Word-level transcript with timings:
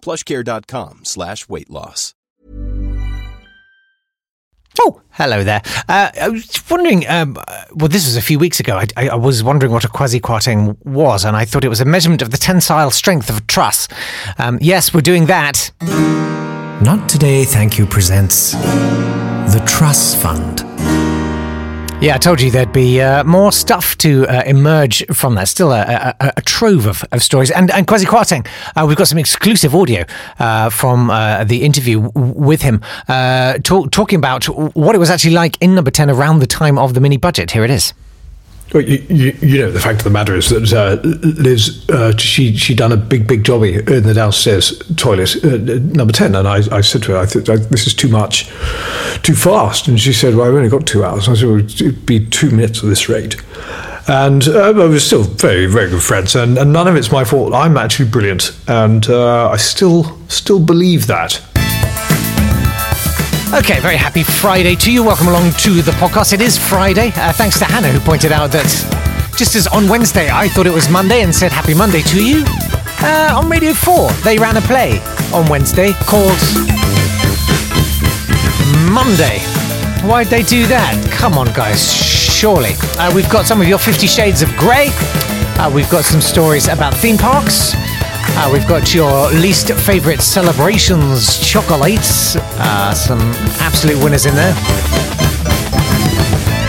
plushcare.com 0.00 1.04
slash 1.04 1.48
weight 1.48 1.70
loss. 1.70 2.14
Oh, 4.80 5.00
hello 5.10 5.42
there. 5.42 5.60
Uh, 5.88 6.10
I 6.20 6.28
was 6.28 6.62
wondering, 6.70 7.08
um, 7.08 7.36
uh, 7.36 7.64
well, 7.72 7.88
this 7.88 8.06
was 8.06 8.16
a 8.16 8.22
few 8.22 8.38
weeks 8.38 8.60
ago. 8.60 8.76
I, 8.76 8.86
I, 8.96 9.08
I 9.08 9.14
was 9.16 9.42
wondering 9.42 9.72
what 9.72 9.84
a 9.84 9.88
quasi-quartang 9.88 10.76
was, 10.86 11.24
and 11.24 11.36
I 11.36 11.44
thought 11.44 11.64
it 11.64 11.68
was 11.68 11.80
a 11.80 11.84
measurement 11.84 12.22
of 12.22 12.30
the 12.30 12.36
tensile 12.36 12.92
strength 12.92 13.28
of 13.28 13.38
a 13.38 13.40
truss. 13.42 13.88
Um, 14.38 14.58
yes, 14.60 14.94
we're 14.94 15.00
doing 15.00 15.26
that. 15.26 15.72
Not 15.80 17.08
Today, 17.08 17.44
Thank 17.44 17.76
You 17.76 17.86
presents 17.86 18.52
The 18.52 19.62
Truss 19.66 20.14
Fund. 20.14 20.67
Yeah, 22.00 22.14
I 22.14 22.18
told 22.18 22.40
you 22.40 22.52
there'd 22.52 22.72
be 22.72 23.00
uh, 23.00 23.24
more 23.24 23.50
stuff 23.50 23.98
to 23.98 24.24
uh, 24.28 24.44
emerge 24.46 25.04
from 25.06 25.34
that. 25.34 25.48
Still 25.48 25.72
a, 25.72 26.14
a, 26.20 26.32
a 26.36 26.42
trove 26.42 26.86
of, 26.86 27.04
of 27.10 27.24
stories. 27.24 27.50
And, 27.50 27.72
and 27.72 27.88
Kwasi 27.88 28.04
Kwarteng, 28.04 28.46
uh, 28.76 28.86
we've 28.86 28.96
got 28.96 29.08
some 29.08 29.18
exclusive 29.18 29.74
audio 29.74 30.04
uh, 30.38 30.70
from 30.70 31.10
uh, 31.10 31.42
the 31.42 31.64
interview 31.64 32.02
w- 32.02 32.34
with 32.38 32.62
him, 32.62 32.82
uh, 33.08 33.58
talk, 33.64 33.90
talking 33.90 34.16
about 34.16 34.44
what 34.76 34.94
it 34.94 34.98
was 34.98 35.10
actually 35.10 35.34
like 35.34 35.60
in 35.60 35.74
number 35.74 35.90
10 35.90 36.08
around 36.08 36.38
the 36.38 36.46
time 36.46 36.78
of 36.78 36.94
the 36.94 37.00
mini 37.00 37.16
budget. 37.16 37.50
Here 37.50 37.64
it 37.64 37.70
is. 37.70 37.92
Well, 38.72 38.82
you, 38.82 38.98
you, 39.08 39.38
you 39.40 39.58
know, 39.60 39.70
the 39.70 39.80
fact 39.80 40.00
of 40.00 40.04
the 40.04 40.10
matter 40.10 40.34
is 40.34 40.50
that 40.50 40.72
uh, 40.74 41.00
Liz, 41.40 41.88
uh, 41.88 42.14
she 42.18 42.54
she 42.54 42.74
done 42.74 42.92
a 42.92 42.98
big, 42.98 43.26
big 43.26 43.42
jobby 43.42 43.88
in 43.88 44.02
the 44.02 44.12
downstairs 44.12 44.78
toilet, 44.96 45.42
uh, 45.42 45.56
number 45.94 46.12
10. 46.12 46.34
And 46.34 46.46
I, 46.46 46.56
I 46.70 46.82
said 46.82 47.02
to 47.04 47.12
her, 47.12 47.18
I 47.18 47.26
thought, 47.26 47.46
this 47.70 47.86
is 47.86 47.94
too 47.94 48.08
much, 48.08 48.48
too 49.22 49.34
fast. 49.34 49.88
And 49.88 49.98
she 49.98 50.12
said, 50.12 50.34
well, 50.34 50.48
I've 50.48 50.54
only 50.54 50.68
got 50.68 50.86
two 50.86 51.02
hours. 51.02 51.28
I 51.28 51.34
said, 51.34 51.48
well, 51.48 51.60
it'd 51.60 52.04
be 52.04 52.26
two 52.26 52.50
minutes 52.50 52.82
at 52.82 52.90
this 52.90 53.08
rate. 53.08 53.36
And 54.06 54.46
uh, 54.48 54.72
was 54.76 55.06
still 55.06 55.22
very, 55.22 55.66
very 55.66 55.88
good 55.90 56.02
friends. 56.02 56.34
And, 56.34 56.58
and 56.58 56.72
none 56.72 56.88
of 56.88 56.96
it's 56.96 57.12
my 57.12 57.24
fault. 57.24 57.54
I'm 57.54 57.76
actually 57.76 58.08
brilliant. 58.08 58.58
And 58.66 59.08
uh, 59.08 59.50
I 59.50 59.56
still, 59.56 60.18
still 60.28 60.60
believe 60.60 61.06
that. 61.06 61.42
Okay, 63.54 63.80
very 63.80 63.96
happy 63.96 64.22
Friday 64.22 64.76
to 64.76 64.92
you. 64.92 65.02
Welcome 65.02 65.28
along 65.28 65.52
to 65.52 65.80
the 65.80 65.92
podcast. 65.92 66.34
It 66.34 66.42
is 66.42 66.58
Friday. 66.58 67.12
Uh, 67.16 67.32
thanks 67.32 67.58
to 67.58 67.64
Hannah, 67.64 67.88
who 67.88 67.98
pointed 67.98 68.30
out 68.30 68.50
that 68.52 68.66
just 69.36 69.54
as 69.56 69.66
on 69.66 69.88
Wednesday 69.88 70.28
I 70.30 70.48
thought 70.48 70.66
it 70.66 70.72
was 70.72 70.90
Monday 70.90 71.22
and 71.22 71.34
said 71.34 71.50
Happy 71.50 71.72
Monday 71.74 72.02
to 72.02 72.22
you, 72.22 72.44
uh, 73.00 73.32
on 73.40 73.48
Radio 73.48 73.72
4 73.72 74.10
they 74.22 74.36
ran 74.36 74.56
a 74.58 74.60
play 74.60 75.00
on 75.32 75.48
Wednesday 75.48 75.92
called 76.04 76.38
Monday. 78.92 79.38
Why'd 80.06 80.26
they 80.26 80.42
do 80.42 80.66
that? 80.66 80.94
Come 81.10 81.34
on, 81.38 81.46
guys, 81.54 81.80
surely. 81.90 82.72
Uh, 82.98 83.10
we've 83.14 83.30
got 83.30 83.46
some 83.46 83.60
of 83.62 83.66
your 83.66 83.78
Fifty 83.78 84.06
Shades 84.06 84.42
of 84.42 84.54
Grey. 84.56 84.88
Uh, 85.58 85.70
we've 85.74 85.90
got 85.90 86.04
some 86.04 86.20
stories 86.20 86.68
about 86.68 86.94
theme 86.94 87.16
parks. 87.16 87.72
Uh, 88.40 88.48
we've 88.52 88.66
got 88.68 88.94
your 88.94 89.28
least 89.32 89.72
favourite 89.72 90.20
celebrations 90.20 91.38
chocolates. 91.44 92.36
Uh, 92.36 92.94
some 92.94 93.18
absolute 93.60 94.02
winners 94.02 94.26
in 94.26 94.34
there. 94.34 94.54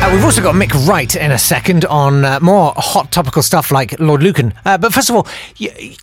Uh, 0.01 0.09
we've 0.11 0.23
also 0.25 0.41
got 0.41 0.55
Mick 0.55 0.73
Wright 0.87 1.15
in 1.15 1.31
a 1.31 1.37
second 1.37 1.85
on 1.85 2.25
uh, 2.25 2.39
more 2.41 2.73
hot 2.75 3.11
topical 3.11 3.43
stuff 3.43 3.69
like 3.71 3.99
Lord 3.99 4.23
Lucan. 4.23 4.53
Uh, 4.65 4.77
but 4.79 4.93
first 4.93 5.09
of 5.11 5.15
all, 5.15 5.27
y- 5.59 5.95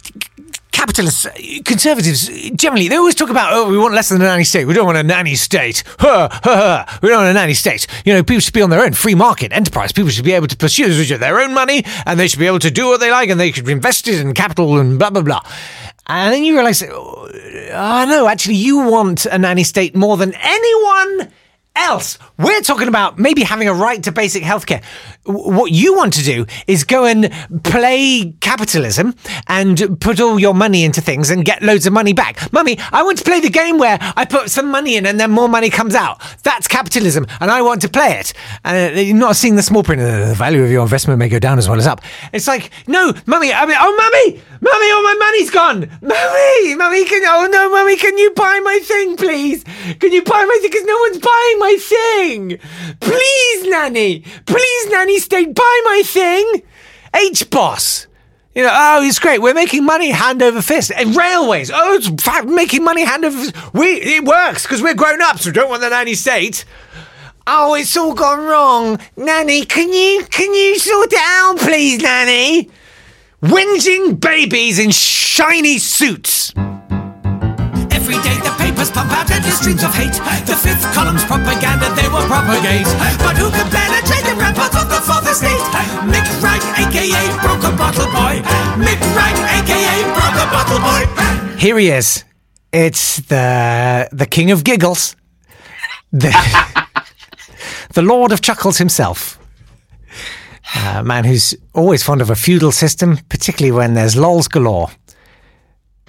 capitalists, 0.76 1.26
conservatives, 1.64 2.28
generally, 2.54 2.88
they 2.88 2.96
always 2.96 3.14
talk 3.14 3.30
about, 3.30 3.52
oh, 3.54 3.70
we 3.70 3.78
want 3.78 3.94
less 3.94 4.10
than 4.10 4.20
a 4.20 4.24
nanny 4.24 4.44
state. 4.44 4.66
We 4.66 4.74
don't 4.74 4.84
want 4.84 4.98
a 4.98 5.02
nanny 5.02 5.34
state. 5.34 5.82
We 6.02 6.06
don't 6.06 7.18
want 7.18 7.30
a 7.30 7.32
nanny 7.32 7.54
state. 7.54 7.86
You 8.04 8.12
know, 8.12 8.22
people 8.22 8.40
should 8.40 8.52
be 8.52 8.60
on 8.60 8.68
their 8.68 8.84
own. 8.84 8.92
Free 8.92 9.14
market, 9.14 9.52
enterprise. 9.52 9.92
People 9.92 10.10
should 10.10 10.24
be 10.24 10.32
able 10.32 10.48
to 10.48 10.56
pursue 10.56 10.92
their 11.16 11.40
own 11.40 11.54
money 11.54 11.84
and 12.04 12.20
they 12.20 12.28
should 12.28 12.38
be 12.38 12.46
able 12.46 12.58
to 12.58 12.70
do 12.70 12.88
what 12.88 13.00
they 13.00 13.10
like 13.10 13.30
and 13.30 13.40
they 13.40 13.52
should 13.52 13.68
invest 13.68 14.06
it 14.06 14.20
in 14.20 14.34
capital 14.34 14.78
and 14.78 14.98
blah, 14.98 15.08
blah, 15.08 15.22
blah. 15.22 15.40
And 16.08 16.32
then 16.32 16.44
you 16.44 16.54
realize, 16.54 16.82
oh, 16.82 17.28
ah, 17.72 18.04
no, 18.06 18.28
actually, 18.28 18.56
you 18.56 18.78
want 18.78 19.24
a 19.24 19.38
nanny 19.38 19.64
state 19.64 19.96
more 19.96 20.18
than 20.18 20.34
anyone 20.34 21.32
else. 21.74 22.18
We're 22.38 22.60
talking 22.60 22.88
about 22.88 23.18
maybe 23.18 23.42
having 23.42 23.68
a 23.68 23.74
right 23.74 24.02
to 24.04 24.12
basic 24.12 24.42
healthcare. 24.42 24.82
What 25.26 25.72
you 25.72 25.94
want 25.94 26.12
to 26.14 26.22
do 26.22 26.46
is 26.66 26.84
go 26.84 27.04
and 27.04 27.32
play 27.64 28.34
capitalism 28.40 29.14
and 29.48 30.00
put 30.00 30.20
all 30.20 30.38
your 30.38 30.54
money 30.54 30.84
into 30.84 31.00
things 31.00 31.30
and 31.30 31.44
get 31.44 31.62
loads 31.62 31.86
of 31.86 31.92
money 31.92 32.12
back. 32.12 32.52
Mummy, 32.52 32.78
I 32.92 33.02
want 33.02 33.18
to 33.18 33.24
play 33.24 33.40
the 33.40 33.50
game 33.50 33.78
where 33.78 33.98
I 34.16 34.24
put 34.24 34.50
some 34.50 34.70
money 34.70 34.96
in 34.96 35.06
and 35.06 35.18
then 35.18 35.30
more 35.30 35.48
money 35.48 35.70
comes 35.70 35.94
out. 35.94 36.20
That's 36.42 36.68
capitalism 36.68 37.26
and 37.40 37.50
I 37.50 37.62
want 37.62 37.82
to 37.82 37.88
play 37.88 38.18
it. 38.18 38.32
And 38.64 38.96
uh, 38.96 39.00
you're 39.00 39.16
not 39.16 39.36
seeing 39.36 39.56
the 39.56 39.62
small 39.62 39.82
print. 39.82 40.00
Uh, 40.00 40.28
the 40.28 40.34
value 40.34 40.62
of 40.62 40.70
your 40.70 40.82
investment 40.82 41.18
may 41.18 41.28
go 41.28 41.38
down 41.38 41.58
as 41.58 41.68
well 41.68 41.78
as 41.78 41.86
up. 41.86 42.02
It's 42.32 42.46
like, 42.46 42.70
no, 42.86 43.12
mummy, 43.26 43.52
I 43.52 43.66
mean, 43.66 43.76
oh, 43.78 43.96
mummy, 43.96 44.42
mummy, 44.60 44.90
all 44.92 45.02
my 45.02 45.16
money's 45.18 45.50
gone. 45.50 45.80
Mummy, 46.02 46.74
mummy, 46.76 47.04
can, 47.04 47.22
oh 47.26 47.48
no, 47.50 47.70
mummy, 47.70 47.96
can 47.96 48.16
you 48.18 48.30
buy 48.32 48.60
my 48.62 48.78
thing, 48.82 49.16
please? 49.16 49.64
Can 49.98 50.12
you 50.12 50.22
buy 50.22 50.44
my 50.44 50.58
thing? 50.60 50.70
Because 50.70 50.84
no 50.86 50.98
one's 51.00 51.18
buying 51.18 51.58
my 51.58 51.76
thing. 51.80 52.58
Please, 53.00 53.68
nanny, 53.68 54.20
please, 54.46 54.90
nanny, 54.90 55.15
stay 55.18 55.46
buy 55.46 55.80
my 55.84 56.02
thing. 56.04 56.62
H 57.14 57.50
boss. 57.50 58.06
You 58.54 58.62
know, 58.62 58.70
oh, 58.72 59.02
it's 59.02 59.18
great. 59.18 59.42
We're 59.42 59.52
making 59.52 59.84
money 59.84 60.10
hand 60.10 60.42
over 60.42 60.62
fist. 60.62 60.90
And 60.90 61.14
railways. 61.14 61.70
Oh, 61.72 61.94
it's 61.94 62.46
making 62.46 62.84
money 62.84 63.04
hand 63.04 63.24
over 63.24 63.36
fist. 63.36 63.74
We, 63.74 64.00
it 64.00 64.24
works 64.24 64.62
because 64.62 64.82
we're 64.82 64.94
grown 64.94 65.20
ups. 65.20 65.44
We 65.44 65.52
don't 65.52 65.68
want 65.68 65.82
the 65.82 65.90
nanny 65.90 66.14
state. 66.14 66.64
Oh, 67.46 67.74
it's 67.74 67.96
all 67.96 68.14
gone 68.14 68.46
wrong. 68.46 68.98
Nanny, 69.16 69.66
can 69.66 69.92
you, 69.92 70.24
can 70.30 70.54
you 70.54 70.78
sort 70.78 71.12
it 71.12 71.18
out, 71.22 71.58
please, 71.58 72.02
Nanny? 72.02 72.70
Whinging 73.42 74.18
babies 74.18 74.78
in 74.78 74.90
shiny 74.90 75.78
suits. 75.78 76.54
Every 78.16 78.30
day 78.30 78.40
the 78.40 78.56
papers 78.56 78.90
pump 78.90 79.12
out 79.12 79.30
endless 79.30 79.58
streams 79.58 79.82
of 79.84 79.92
hate. 79.92 80.16
The 80.48 80.56
fifth 80.56 80.80
column's 80.94 81.22
propaganda 81.24 81.92
they 81.92 82.08
will 82.08 82.24
propagate. 82.24 82.88
But 83.20 83.36
who 83.36 83.50
can 83.50 83.68
penetrate 83.68 84.24
the 84.24 84.34
ramparts 84.40 84.74
of 84.74 84.88
the 84.88 85.00
fourth 85.04 85.28
estate? 85.28 85.60
Mick 86.08 86.24
Wright, 86.40 86.64
aka 86.80 87.22
Broken 87.44 87.76
Bottle 87.76 88.06
Boy. 88.06 88.40
Mick 88.80 89.00
Wright, 89.14 89.36
aka 89.60 89.96
Broken 90.16 90.48
Bottle 90.48 90.80
Boy. 90.80 91.58
Here 91.58 91.78
he 91.78 91.90
is. 91.90 92.24
It's 92.72 93.18
the 93.28 94.08
the 94.12 94.26
king 94.26 94.50
of 94.50 94.64
giggles, 94.64 95.14
the 96.10 96.32
the 97.92 98.02
lord 98.02 98.32
of 98.32 98.40
chuckles 98.40 98.78
himself. 98.78 99.38
A 100.74 101.04
man 101.04 101.24
who's 101.24 101.54
always 101.74 102.02
fond 102.02 102.22
of 102.22 102.30
a 102.30 102.34
feudal 102.34 102.72
system, 102.72 103.18
particularly 103.28 103.72
when 103.72 103.92
there's 103.92 104.16
lols 104.16 104.48
galore. 104.48 104.88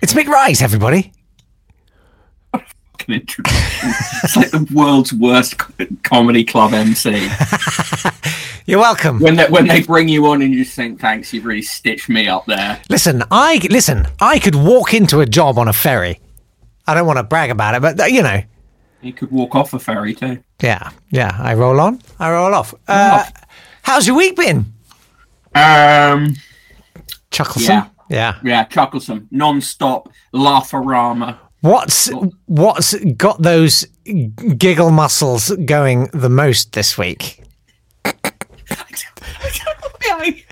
It's 0.02 0.14
Mick 0.14 0.28
Wright, 0.28 0.62
everybody. 0.62 1.12
Fucking 2.98 3.16
introduction. 3.16 3.90
it's 4.24 4.36
like 4.36 4.50
the 4.52 4.68
world's 4.74 5.14
worst 5.14 5.56
comedy 6.04 6.44
club 6.44 6.74
MC. 6.74 7.30
You're 8.66 8.80
welcome. 8.80 9.20
When 9.20 9.36
they, 9.36 9.46
when 9.48 9.68
they 9.68 9.84
bring 9.84 10.08
you 10.10 10.26
on 10.28 10.42
and 10.42 10.52
you 10.54 10.64
just 10.64 10.76
think, 10.76 11.00
thanks, 11.00 11.32
you've 11.32 11.46
really 11.46 11.62
stitched 11.62 12.10
me 12.10 12.28
up 12.28 12.46
there. 12.48 12.82
Listen, 12.90 13.24
I 13.32 13.66
listen. 13.70 14.08
I 14.20 14.40
could 14.40 14.56
walk 14.56 14.94
into 14.94 15.20
a 15.22 15.26
job 15.28 15.58
on 15.60 15.68
a 15.68 15.74
ferry. 15.74 16.20
I 16.88 16.94
don't 16.96 17.06
want 17.06 17.18
to 17.18 17.24
brag 17.24 17.52
about 17.52 17.76
it, 17.76 17.82
but 17.82 18.00
uh, 18.00 18.06
you 18.06 18.24
know, 18.24 18.42
You 19.02 19.14
could 19.14 19.32
walk 19.32 19.56
off 19.56 19.74
a 19.74 19.80
ferry 19.80 20.14
too. 20.16 20.42
yeah, 20.62 20.90
yeah. 21.12 21.38
I 21.40 21.54
roll 21.54 21.80
on, 21.80 22.02
I 22.20 22.32
roll 22.32 22.54
off. 22.54 22.74
Uh, 22.88 23.24
how's 23.84 24.08
your 24.08 24.16
week 24.16 24.36
been? 24.36 24.66
Um, 25.54 26.36
Chucklesome. 27.32 27.64
Yeah. 27.70 27.88
Yeah. 28.10 28.40
yeah, 28.42 28.64
chucklesome, 28.66 29.28
non-stop, 29.32 30.10
laugharama. 30.34 31.38
What's 31.62 32.09
what's 32.45 32.94
got 33.15 33.42
those 33.42 33.86
giggle 34.57 34.92
muscles 34.92 35.50
going 35.65 36.07
the 36.13 36.30
most 36.30 36.74
this 36.74 36.98
week? 36.98 37.44
why 38.06 38.13
I, 40.09 40.44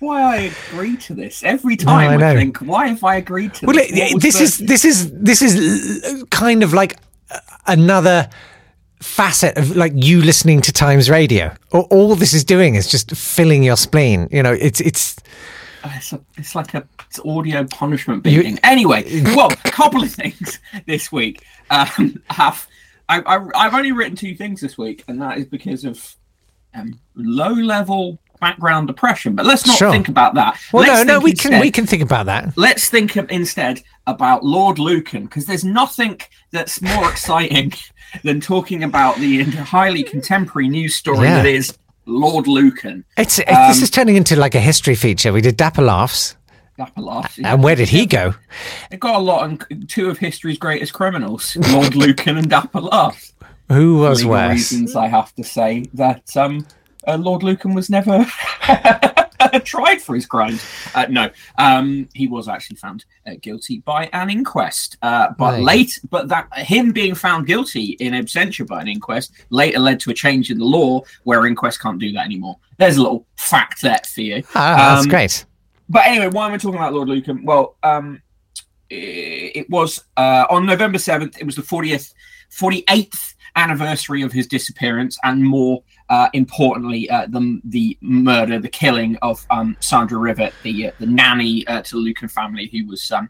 why 0.00 0.22
I 0.22 0.36
agree 0.70 0.96
to 0.98 1.14
this 1.14 1.42
every 1.42 1.76
time. 1.76 2.10
I 2.10 2.14
I, 2.14 2.16
know. 2.16 2.34
think, 2.34 2.58
why 2.58 2.88
have 2.88 3.02
I 3.04 3.16
agreed 3.16 3.54
to 3.54 3.66
Well, 3.66 3.76
this? 3.76 3.90
it- 3.92 4.20
this 4.20 4.40
is 4.40 4.58
this 4.58 4.84
is 4.84 5.10
this 5.12 5.42
is 5.42 6.24
kind 6.30 6.62
of 6.62 6.72
like 6.72 6.96
another 7.66 8.28
facet 9.00 9.56
of 9.56 9.76
like 9.76 9.92
you 9.94 10.20
listening 10.22 10.60
to 10.62 10.72
Times 10.72 11.08
Radio. 11.08 11.54
All, 11.72 11.86
all 11.90 12.14
this 12.16 12.34
is 12.34 12.44
doing 12.44 12.74
is 12.74 12.88
just 12.90 13.14
filling 13.16 13.62
your 13.62 13.76
spleen. 13.76 14.28
You 14.30 14.42
know, 14.42 14.52
it's 14.52 14.80
it's 14.80 15.16
It's, 15.84 16.12
a, 16.12 16.20
it's 16.36 16.54
like 16.54 16.74
a 16.74 16.86
it's 17.08 17.20
audio 17.24 17.64
punishment 17.64 18.22
beating. 18.22 18.58
anyway, 18.62 19.22
well, 19.34 19.52
a 19.52 19.56
couple 19.70 20.02
of 20.02 20.10
things 20.12 20.58
this 20.86 21.10
week. 21.12 21.44
Um, 21.70 22.22
have 22.30 22.66
I, 23.08 23.20
I, 23.20 23.48
I've 23.54 23.74
only 23.74 23.92
written 23.92 24.16
two 24.16 24.34
things 24.34 24.60
this 24.60 24.76
week, 24.76 25.04
and 25.08 25.20
that 25.22 25.38
is 25.38 25.46
because 25.46 25.84
of 25.84 26.16
um, 26.74 26.98
low 27.14 27.52
level 27.52 28.18
background 28.40 28.86
depression. 28.86 29.34
But 29.34 29.46
let's 29.46 29.66
not 29.66 29.76
Sure. 29.78 29.90
think 29.90 30.08
about 30.08 30.34
that. 30.34 30.60
well, 30.72 30.84
Let's 30.86 31.06
no, 31.06 31.14
no, 31.14 31.20
we 31.20 31.32
can 31.32 31.60
we 31.60 31.70
can 31.70 31.86
think 31.86 32.02
about 32.02 32.26
that. 32.26 32.56
Let's 32.56 32.88
think 32.88 33.16
of, 33.16 33.30
instead 33.30 33.82
about 34.06 34.44
Lord 34.44 34.78
Lucan 34.78 35.24
because 35.24 35.46
there's 35.46 35.64
nothing 35.64 36.20
that's 36.50 36.80
more 36.82 37.10
exciting 37.10 37.72
than 38.24 38.40
talking 38.40 38.84
about 38.84 39.16
the 39.16 39.42
highly 39.44 40.02
contemporary 40.02 40.68
news 40.68 40.94
story 40.94 41.26
Yeah. 41.26 41.42
that 41.42 41.46
is 41.46 41.76
Lord 42.08 42.46
Lucan. 42.46 43.04
It's, 43.16 43.38
it's 43.38 43.50
Um, 43.50 43.68
this 43.68 43.82
is 43.82 43.90
turning 43.90 44.16
into 44.16 44.34
like 44.34 44.54
a 44.54 44.60
history 44.60 44.94
feature. 44.94 45.32
We 45.32 45.40
did 45.40 45.56
Dapper 45.56 45.82
Laughs, 45.82 46.36
Dapper 46.76 47.00
laughs. 47.02 47.38
and 47.42 47.62
where 47.62 47.76
did 47.76 47.88
he 47.88 48.06
go? 48.06 48.34
It 48.90 48.98
got 49.00 49.16
a 49.16 49.18
lot 49.18 49.42
on 49.42 49.58
two 49.88 50.08
of 50.10 50.18
history's 50.18 50.58
greatest 50.58 50.92
criminals, 50.94 51.56
Lord 51.72 51.94
Lucan 52.02 52.38
and 52.38 52.48
Dapper 52.48 52.80
Laughs. 52.80 53.34
Who 53.68 53.98
was 53.98 54.24
worse? 54.24 54.52
reasons, 54.52 54.96
I 54.96 55.08
have 55.08 55.34
to 55.34 55.44
say 55.44 55.84
that 55.94 56.34
um, 56.36 56.66
uh, 57.06 57.16
Lord 57.18 57.42
Lucan 57.42 57.74
was 57.74 57.90
never 57.90 58.24
tried 59.64 60.00
for 60.00 60.14
his 60.14 60.26
crimes. 60.26 60.64
Uh, 60.94 61.06
no, 61.08 61.30
um, 61.58 62.08
he 62.14 62.26
was 62.28 62.48
actually 62.48 62.76
found 62.76 63.04
uh, 63.26 63.32
guilty 63.40 63.80
by 63.80 64.08
an 64.12 64.30
inquest. 64.30 64.96
Uh, 65.02 65.28
but 65.38 65.54
Right. 65.54 65.62
late, 65.62 66.00
but 66.10 66.28
that 66.28 66.46
him 66.58 66.92
being 66.92 67.14
found 67.14 67.46
guilty 67.46 67.96
in 68.00 68.12
absentia 68.14 68.66
by 68.66 68.80
an 68.80 68.88
inquest 68.88 69.32
later 69.50 69.78
led 69.78 70.00
to 70.00 70.10
a 70.10 70.14
change 70.14 70.50
in 70.50 70.58
the 70.58 70.64
law 70.64 71.00
where 71.24 71.46
inquests 71.46 71.78
can't 71.78 71.98
do 71.98 72.12
that 72.12 72.24
anymore. 72.24 72.56
There's 72.78 72.96
a 72.96 73.02
little 73.02 73.26
fact 73.36 73.82
there 73.82 74.00
for 74.12 74.20
you. 74.22 74.42
Ah, 74.54 74.76
that's 74.76 75.02
Um, 75.04 75.08
great. 75.08 75.44
but 75.88 76.06
anyway, 76.06 76.28
why 76.28 76.46
am 76.46 76.54
I 76.54 76.58
talking 76.58 76.78
about 76.78 76.92
Lord 76.94 77.08
Lucan? 77.08 77.44
Well, 77.44 77.76
um, 77.82 78.20
i- 78.90 78.94
it 79.54 79.70
was 79.70 80.02
uh, 80.16 80.46
on 80.50 80.66
November 80.66 80.98
7th, 80.98 81.38
it 81.38 81.44
was 81.44 81.56
the 81.56 81.62
40th, 81.62 82.12
48th 82.50 83.34
anniversary 83.56 84.22
of 84.22 84.32
his 84.32 84.46
disappearance, 84.46 85.18
and 85.24 85.42
more 85.42 85.82
uh, 86.08 86.28
importantly, 86.32 87.08
uh, 87.10 87.26
the, 87.28 87.60
the 87.64 87.98
murder, 88.00 88.58
the 88.58 88.68
killing 88.68 89.16
of 89.22 89.46
um, 89.50 89.76
Sandra 89.80 90.18
Rivett, 90.18 90.52
the 90.62 90.88
uh, 90.88 90.92
the 90.98 91.06
nanny 91.06 91.66
uh, 91.66 91.82
to 91.82 91.96
the 91.96 92.00
Lucan 92.00 92.28
family, 92.28 92.68
who 92.72 92.86
was 92.86 93.10
um, 93.12 93.28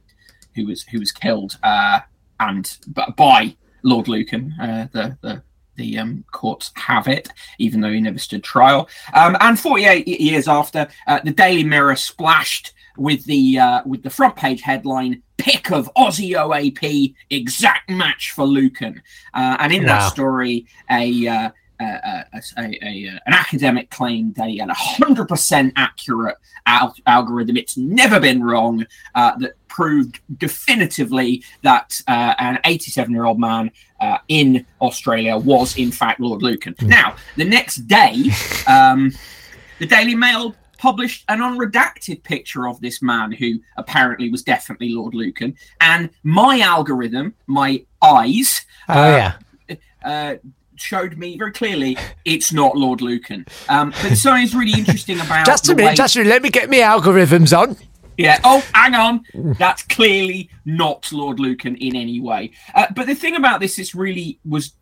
who 0.54 0.66
was 0.66 0.82
who 0.84 0.98
was 0.98 1.12
killed 1.12 1.58
uh, 1.62 2.00
and 2.40 2.78
by 3.16 3.56
Lord 3.82 4.08
Lucan, 4.08 4.54
uh, 4.60 4.88
the 4.92 5.18
the 5.22 5.42
the 5.76 5.98
um, 5.98 6.24
courts 6.32 6.72
have 6.74 7.08
it, 7.08 7.28
even 7.58 7.80
though 7.80 7.92
he 7.92 8.00
never 8.00 8.18
stood 8.18 8.42
trial. 8.42 8.88
Um, 9.14 9.36
and 9.40 9.58
48 9.58 10.08
years 10.08 10.48
after, 10.48 10.88
uh, 11.06 11.20
the 11.24 11.30
Daily 11.30 11.62
Mirror 11.62 11.96
splashed 11.96 12.72
with 12.96 13.24
the 13.26 13.58
uh, 13.58 13.82
with 13.86 14.02
the 14.02 14.10
front 14.10 14.36
page 14.36 14.60
headline 14.60 15.22
"Pick 15.36 15.70
of 15.70 15.90
Aussie 15.96 16.32
OAP 16.32 17.14
exact 17.30 17.90
match 17.90 18.32
for 18.32 18.44
Lucan," 18.44 19.02
uh, 19.34 19.56
and 19.60 19.72
in 19.72 19.84
that 19.86 20.10
story, 20.10 20.66
a 20.90 21.26
uh, 21.26 21.50
a, 21.80 21.84
a, 21.84 22.42
a, 22.58 22.78
a, 22.82 23.08
uh, 23.08 23.18
an 23.26 23.32
academic 23.34 23.90
claimed 23.90 24.34
that 24.36 24.48
he 24.48 24.58
had 24.58 24.68
a 24.68 24.74
hundred 24.74 25.28
percent 25.28 25.72
accurate 25.76 26.36
al- 26.66 26.94
algorithm. 27.06 27.56
It's 27.56 27.76
never 27.76 28.18
been 28.20 28.42
wrong. 28.42 28.86
Uh, 29.14 29.36
that 29.38 29.52
proved 29.68 30.18
definitively 30.38 31.42
that 31.62 32.00
uh, 32.08 32.34
an 32.38 32.58
87 32.64 33.12
year 33.12 33.24
old 33.24 33.38
man 33.38 33.70
uh, 34.00 34.18
in 34.28 34.66
Australia 34.80 35.36
was 35.36 35.76
in 35.76 35.90
fact 35.92 36.20
Lord 36.20 36.42
Lucan. 36.42 36.74
Now, 36.82 37.16
the 37.36 37.44
next 37.44 37.86
day, 37.86 38.24
um, 38.66 39.12
the 39.78 39.86
Daily 39.86 40.14
Mail 40.14 40.54
published 40.78 41.24
an 41.28 41.40
unredacted 41.40 42.22
picture 42.22 42.68
of 42.68 42.80
this 42.80 43.02
man 43.02 43.32
who 43.32 43.54
apparently 43.76 44.30
was 44.30 44.42
definitely 44.42 44.90
Lord 44.90 45.14
Lucan, 45.14 45.54
and 45.80 46.10
my 46.22 46.60
algorithm, 46.60 47.34
my 47.46 47.84
eyes, 48.02 48.64
Oh 48.88 49.08
yeah. 49.16 49.34
uh, 50.04 50.36
showed 50.80 51.18
me 51.18 51.36
very 51.36 51.52
clearly 51.52 51.96
it's 52.24 52.52
not 52.52 52.76
Lord 52.76 53.00
Lucan. 53.00 53.46
Um, 53.68 53.90
but 54.02 54.16
something's 54.16 54.54
really 54.54 54.78
interesting 54.78 55.20
about 55.20 55.46
Just 55.46 55.68
a 55.68 55.74
minute, 55.74 55.90
way- 55.90 55.94
just 55.94 56.16
a 56.16 56.20
minute. 56.20 56.30
Let 56.30 56.42
me 56.42 56.50
get 56.50 56.70
my 56.70 56.76
algorithms 56.78 57.56
on. 57.56 57.76
yeah. 58.16 58.40
Oh, 58.44 58.64
hang 58.74 58.94
on. 58.94 59.24
That's 59.58 59.82
clearly 59.84 60.50
not 60.64 61.10
Lord 61.12 61.38
Lucan 61.40 61.76
in 61.76 61.94
any 61.96 62.20
way. 62.20 62.52
Uh, 62.74 62.86
but 62.94 63.06
the 63.06 63.14
thing 63.14 63.36
about 63.36 63.60
this 63.60 63.78
is 63.78 63.94
really 63.94 64.38
was 64.44 64.72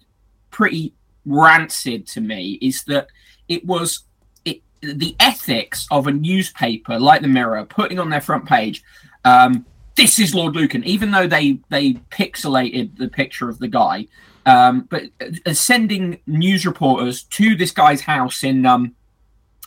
pretty 0.50 0.94
rancid 1.24 2.06
to 2.06 2.20
me 2.20 2.52
is 2.62 2.84
that 2.84 3.08
it 3.48 3.64
was 3.66 4.04
it 4.44 4.62
the 4.80 5.16
ethics 5.20 5.86
of 5.90 6.06
a 6.06 6.12
newspaper 6.12 6.98
like 6.98 7.20
the 7.22 7.28
Mirror 7.28 7.64
putting 7.66 7.98
on 7.98 8.10
their 8.10 8.20
front 8.20 8.46
page. 8.46 8.82
Um, 9.24 9.66
this 9.96 10.18
is 10.18 10.34
Lord 10.34 10.54
Lucan, 10.54 10.84
even 10.84 11.10
though 11.10 11.26
they 11.26 11.58
they 11.68 11.94
pixelated 12.10 12.96
the 12.96 13.08
picture 13.08 13.48
of 13.48 13.58
the 13.58 13.68
guy. 13.68 14.06
Um, 14.46 14.82
but 14.88 15.02
uh, 15.44 15.52
sending 15.52 16.20
news 16.26 16.64
reporters 16.64 17.24
to 17.24 17.56
this 17.56 17.72
guy's 17.72 18.00
house 18.00 18.44
in 18.44 18.64
um, 18.64 18.94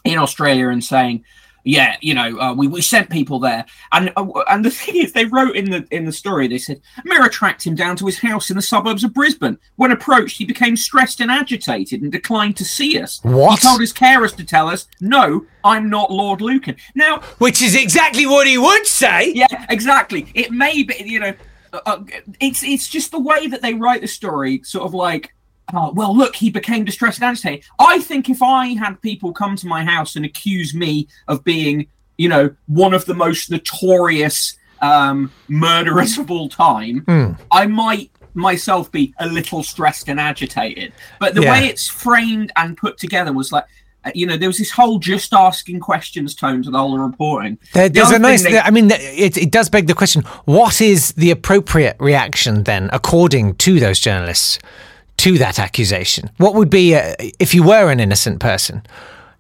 in 0.06 0.18
Australia 0.18 0.70
and 0.70 0.82
saying, 0.82 1.26
"Yeah, 1.66 1.98
you 2.00 2.14
know, 2.14 2.40
uh, 2.40 2.54
we, 2.54 2.68
we 2.68 2.82
sent 2.82 3.10
people 3.10 3.40
there." 3.40 3.66
And 3.92 4.14
uh, 4.16 4.26
and 4.50 4.64
the 4.64 4.72
thing 4.80 4.96
is, 4.96 5.12
they 5.12 5.26
wrote 5.26 5.58
in 5.58 5.70
the 5.70 5.86
in 5.92 6.06
the 6.06 6.14
story, 6.14 6.48
they 6.48 6.58
said 6.60 6.80
Mirror 7.04 7.28
tracked 7.28 7.68
him 7.68 7.76
down 7.76 7.98
to 7.98 8.06
his 8.06 8.20
house 8.20 8.50
in 8.50 8.56
the 8.56 8.62
suburbs 8.62 9.04
of 9.04 9.14
Brisbane. 9.14 9.58
When 9.76 9.92
approached, 9.92 10.38
he 10.38 10.46
became 10.46 10.78
stressed 10.78 11.20
and 11.20 11.30
agitated 11.30 12.02
and 12.02 12.10
declined 12.12 12.56
to 12.58 12.64
see 12.66 12.98
us. 13.02 13.20
What? 13.24 13.60
He 13.60 13.68
told 13.68 13.82
his 13.82 13.92
carers 13.92 14.34
to 14.38 14.46
tell 14.46 14.70
us, 14.70 14.88
"No, 15.02 15.46
I'm 15.66 15.90
not 15.90 16.10
Lord 16.10 16.40
Lucan." 16.40 16.78
Now, 16.96 17.20
Which 17.40 17.62
is 17.62 17.76
exactly 17.76 18.26
what 18.26 18.48
he 18.48 18.58
would 18.58 18.88
say. 18.88 19.34
yeah, 19.34 19.66
exactly. 19.70 20.32
It 20.34 20.52
may 20.52 20.84
be, 20.84 21.04
you 21.06 21.20
know, 21.20 21.34
uh, 21.74 21.80
uh, 21.86 22.04
it's 22.40 22.64
it's 22.64 22.88
just 22.88 23.12
the 23.12 23.20
way 23.20 23.48
that 23.48 23.62
they 23.62 23.74
write 23.74 24.02
the 24.02 24.08
story, 24.08 24.62
sort 24.64 24.86
of 24.86 24.94
like, 24.94 25.34
oh, 25.74 25.92
well, 25.94 26.16
look, 26.16 26.36
he 26.36 26.50
became 26.50 26.86
distressed 26.86 27.20
and 27.20 27.26
agitated. 27.26 27.66
I 27.80 28.00
think 28.00 28.30
if 28.30 28.42
I 28.42 28.68
had 28.70 29.02
people 29.02 29.32
come 29.34 29.56
to 29.58 29.68
my 29.68 29.84
house 29.84 30.16
and 30.16 30.26
accuse 30.26 30.74
me 30.74 31.08
of 31.28 31.44
being, 31.44 31.88
you 32.18 32.30
know, 32.30 32.56
one 32.68 32.94
of 32.94 33.06
the 33.06 33.14
most 33.14 33.50
notorious 33.52 34.58
um, 34.82 35.32
murderers 35.48 36.18
of 36.18 36.32
all 36.32 36.50
time, 36.50 37.04
I 37.52 37.66
might 37.68 38.12
myself 38.34 38.92
be 38.92 39.14
a 39.20 39.28
little 39.28 39.64
stressed 39.64 40.08
and 40.08 40.20
agitated. 40.20 40.94
But 41.20 41.36
the 41.36 41.42
Yeah. 41.42 41.52
way 41.52 41.66
it's 41.68 41.88
framed 41.88 42.52
and 42.56 42.78
put 42.78 42.98
together 42.98 43.34
was 43.34 43.52
like. 43.52 43.66
Uh, 44.06 44.12
You 44.16 44.26
know, 44.26 44.38
there 44.38 44.50
was 44.50 44.58
this 44.58 44.72
whole 44.72 45.00
just 45.00 45.34
asking 45.34 45.80
questions 45.82 46.34
tone 46.36 46.64
to 46.64 46.72
the 46.72 46.78
whole 46.78 46.98
reporting. 46.98 47.58
There, 47.74 47.90
there's 47.90 48.08
other 48.08 48.16
a 48.16 48.20
nice. 48.20 48.44
they- 48.44 48.60
I 48.60 48.72
mean, 48.72 48.90
it, 48.92 49.38
it 49.38 49.52
does 49.52 49.70
beg 49.70 49.88
the 49.88 49.94
question: 49.94 50.22
What 50.46 50.82
is 50.82 51.12
the 51.14 51.32
appropriate 51.32 51.98
reaction 52.00 52.64
then, 52.64 52.90
according 52.94 53.56
to 53.56 53.80
those 53.80 54.00
journalists, 54.00 54.60
to 55.18 55.38
that 55.38 55.60
accusation? 55.60 56.30
What 56.38 56.56
would 56.56 56.70
be 56.70 56.96
uh, 56.96 57.16
if 57.40 57.54
you 57.54 57.64
were 57.64 57.92
an 57.92 58.00
innocent 58.00 58.40
person? 58.40 58.84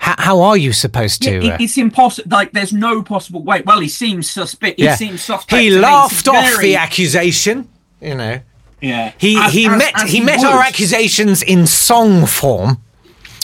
How, 0.01 0.15
how 0.17 0.41
are 0.41 0.55
you 0.55 0.71
supposed 0.71 1.21
to? 1.23 1.31
Yeah, 1.43 1.51
uh, 1.51 1.55
it, 1.55 1.61
it's 1.61 1.77
impossible. 1.77 2.29
Like, 2.31 2.53
there's 2.53 2.71
no 2.71 3.03
possible 3.03 3.43
way. 3.43 3.63
Well, 3.65 3.81
he 3.81 3.89
seems 3.89 4.29
suspect. 4.29 4.79
He 4.79 4.85
yeah. 4.85 4.95
seems 4.95 5.21
suspect. 5.21 5.61
He 5.61 5.71
laughed 5.71 6.27
off 6.29 6.45
very- 6.51 6.67
the 6.67 6.75
accusation. 6.77 7.67
You 8.01 8.15
know, 8.15 8.39
Yeah. 8.81 9.11
he 9.17 9.35
As- 9.37 9.51
he 9.51 9.67
as- 9.67 9.77
met 9.77 9.91
as 10.01 10.09
he 10.11 10.21
met 10.21 10.41
our 10.45 10.61
accusations 10.61 11.41
in 11.43 11.67
song 11.67 12.25
form. 12.25 12.77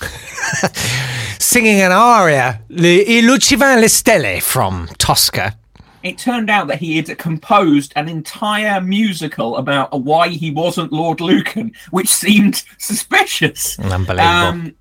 Singing 1.39 1.81
an 1.81 1.91
aria, 1.91 2.61
Le 2.69 3.21
lucevan 3.21 3.81
le 3.81 3.89
Stelle 3.89 4.41
from 4.41 4.87
Tosca. 4.97 5.57
It 6.03 6.19
turned 6.19 6.51
out 6.51 6.67
that 6.67 6.77
he 6.77 6.97
had 6.97 7.17
composed 7.17 7.91
an 7.95 8.07
entire 8.07 8.79
musical 8.79 9.57
about 9.57 10.01
why 10.01 10.29
he 10.29 10.51
wasn't 10.51 10.93
Lord 10.93 11.19
Lucan, 11.19 11.73
which 11.89 12.09
seemed 12.09 12.63
suspicious. 12.77 13.79
Unbelievable. 13.79 14.21
Um, 14.21 14.75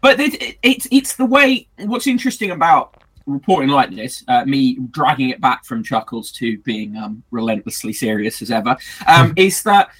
but 0.00 0.18
it, 0.18 0.42
it, 0.42 0.58
it's 0.62 0.88
it's 0.90 1.16
the 1.16 1.26
way. 1.26 1.68
What's 1.78 2.06
interesting 2.06 2.52
about 2.52 3.02
reporting 3.26 3.68
like 3.68 3.94
this, 3.94 4.24
uh, 4.28 4.44
me 4.44 4.78
dragging 4.90 5.30
it 5.30 5.40
back 5.40 5.64
from 5.64 5.82
chuckles 5.82 6.32
to 6.32 6.58
being 6.58 6.96
um, 6.96 7.22
relentlessly 7.30 7.92
serious 7.92 8.42
as 8.42 8.50
ever, 8.50 8.76
um, 9.06 9.32
is 9.36 9.62
that 9.62 9.90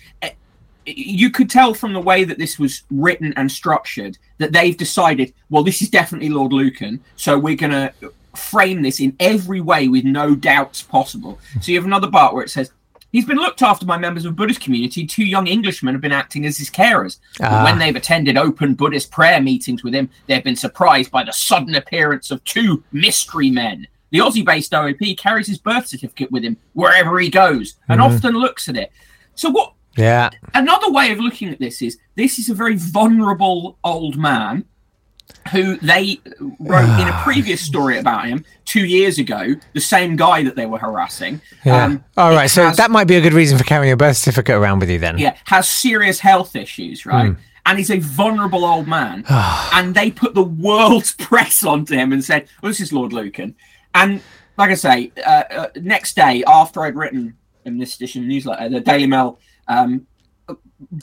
you 0.87 1.31
could 1.31 1.49
tell 1.51 1.75
from 1.75 1.93
the 1.93 2.01
way 2.01 2.25
that 2.25 2.39
this 2.39 2.59
was 2.59 2.83
written 2.91 3.33
and 3.37 3.51
structured 3.51 4.19
that 4.39 4.53
they've 4.53 4.77
decided, 4.77 5.33
well, 5.51 5.63
this 5.63 5.83
is 5.83 5.89
definitely 5.91 6.29
Lord 6.29 6.53
Lucan, 6.53 7.01
so 7.17 7.39
we're 7.39 7.57
going 7.57 7.73
to 7.73 7.93
frame 8.35 8.83
this 8.83 8.99
in 9.01 9.15
every 9.21 9.61
way 9.61 9.89
with 9.89 10.05
no 10.05 10.35
doubts 10.35 10.83
possible. 10.83 11.39
So 11.61 11.71
you 11.71 11.79
have 11.79 11.85
another 11.87 12.11
part 12.11 12.35
where 12.35 12.45
it 12.45 12.51
says, 12.51 12.71
He's 13.13 13.27
been 13.27 13.37
looked 13.37 13.61
after 13.61 13.85
by 13.85 13.99
members 13.99 14.25
of 14.25 14.33
the 14.33 14.37
Buddhist 14.37 14.63
community. 14.63 15.07
Two 15.07 15.27
young 15.27 15.47
Englishmen 15.47 15.93
have 15.95 16.01
been 16.01 16.13
acting 16.13 16.47
as 16.47 16.57
his 16.57 16.71
carers. 16.71 17.19
Ah. 17.43 17.63
When 17.63 17.79
they've 17.79 17.95
attended 17.95 18.39
open 18.39 18.73
Buddhist 18.73 19.11
prayer 19.11 19.39
meetings 19.39 19.85
with 19.85 19.93
him, 19.95 20.09
they've 20.27 20.43
been 20.43 20.57
surprised 20.57 21.11
by 21.11 21.23
the 21.23 21.33
sudden 21.33 21.75
appearance 21.75 22.31
of 22.31 22.43
two 22.45 22.83
mystery 22.91 23.51
men. 23.51 23.87
The 24.13 24.21
Aussie 24.21 24.47
based 24.47 24.73
OAP 24.73 25.19
carries 25.19 25.47
his 25.47 25.59
birth 25.59 25.89
certificate 25.89 26.33
with 26.33 26.43
him 26.43 26.57
wherever 26.73 27.19
he 27.21 27.29
goes 27.29 27.77
and 27.87 28.01
Mm-hmm. 28.01 28.15
often 28.15 28.35
looks 28.35 28.71
at 28.71 28.79
it. 28.79 28.91
So, 29.35 29.51
what 29.51 29.75
Yeah. 29.97 30.31
another 30.55 30.91
way 30.91 31.13
of 31.13 31.19
looking 31.19 31.49
at 31.51 31.59
this 31.59 31.83
is 31.83 31.99
this 32.15 32.39
is 32.39 32.49
a 32.49 32.55
very 32.55 32.77
vulnerable 32.77 33.79
old 33.85 34.17
man 34.17 34.65
who 35.53 35.77
they 35.79 36.19
wrote 36.59 37.01
in 37.01 37.09
a 37.09 37.21
previous 37.25 37.61
story 37.61 37.99
about 37.99 38.27
him 38.27 38.45
two 38.65 38.85
years 38.87 39.19
ago, 39.19 39.55
the 39.73 39.81
same 39.81 40.15
guy 40.17 40.43
that 40.45 40.57
they 40.57 40.67
were 40.67 40.79
harassing. 40.79 41.41
Yeah. 41.65 41.85
um, 41.85 42.05
All 42.17 42.31
right. 42.31 42.49
So 42.49 42.65
has- 42.67 42.77
that 42.77 42.91
might 42.91 43.07
be 43.07 43.17
a 43.17 43.21
good 43.21 43.33
reason 43.33 43.59
for 43.59 43.65
carrying 43.65 43.93
a 43.93 43.97
birth 43.97 44.17
certificate 44.19 44.55
around 44.57 44.81
with 44.81 44.91
you 44.91 44.99
then. 44.99 45.19
yeah, 45.19 45.37
has 45.47 45.69
serious 45.69 46.21
health 46.21 46.55
issues, 46.55 47.07
right? 47.07 47.31
Hmm. 47.33 47.41
And 47.65 47.79
he's 47.79 47.91
a 47.91 47.99
vulnerable 47.99 48.65
old 48.65 48.87
man. 48.89 49.25
and 49.29 49.95
they 49.95 50.11
put 50.11 50.35
the 50.35 50.43
world's 50.45 51.13
press 51.19 51.65
onto 51.65 51.95
him 51.95 52.13
and 52.13 52.25
said, 52.25 52.49
well, 52.63 52.71
this 52.71 52.81
is 52.81 52.93
Lord 52.93 53.13
Lucan. 53.13 53.55
And 53.95 54.21
like 54.59 54.71
I 54.71 54.75
say, 54.75 55.13
uh, 55.25 55.45
uh, 55.51 55.69
next 55.77 56.15
day 56.15 56.45
after 56.47 56.83
I'd 56.83 56.97
written 56.97 57.37
in 57.65 57.79
this 57.79 57.97
edition 57.97 58.23
of 58.23 58.29
the 58.29 58.35
newsletter, 58.35 58.69
the 58.69 58.81
Daily 58.81 59.07
Mail 59.07 59.39
um, 59.73 60.07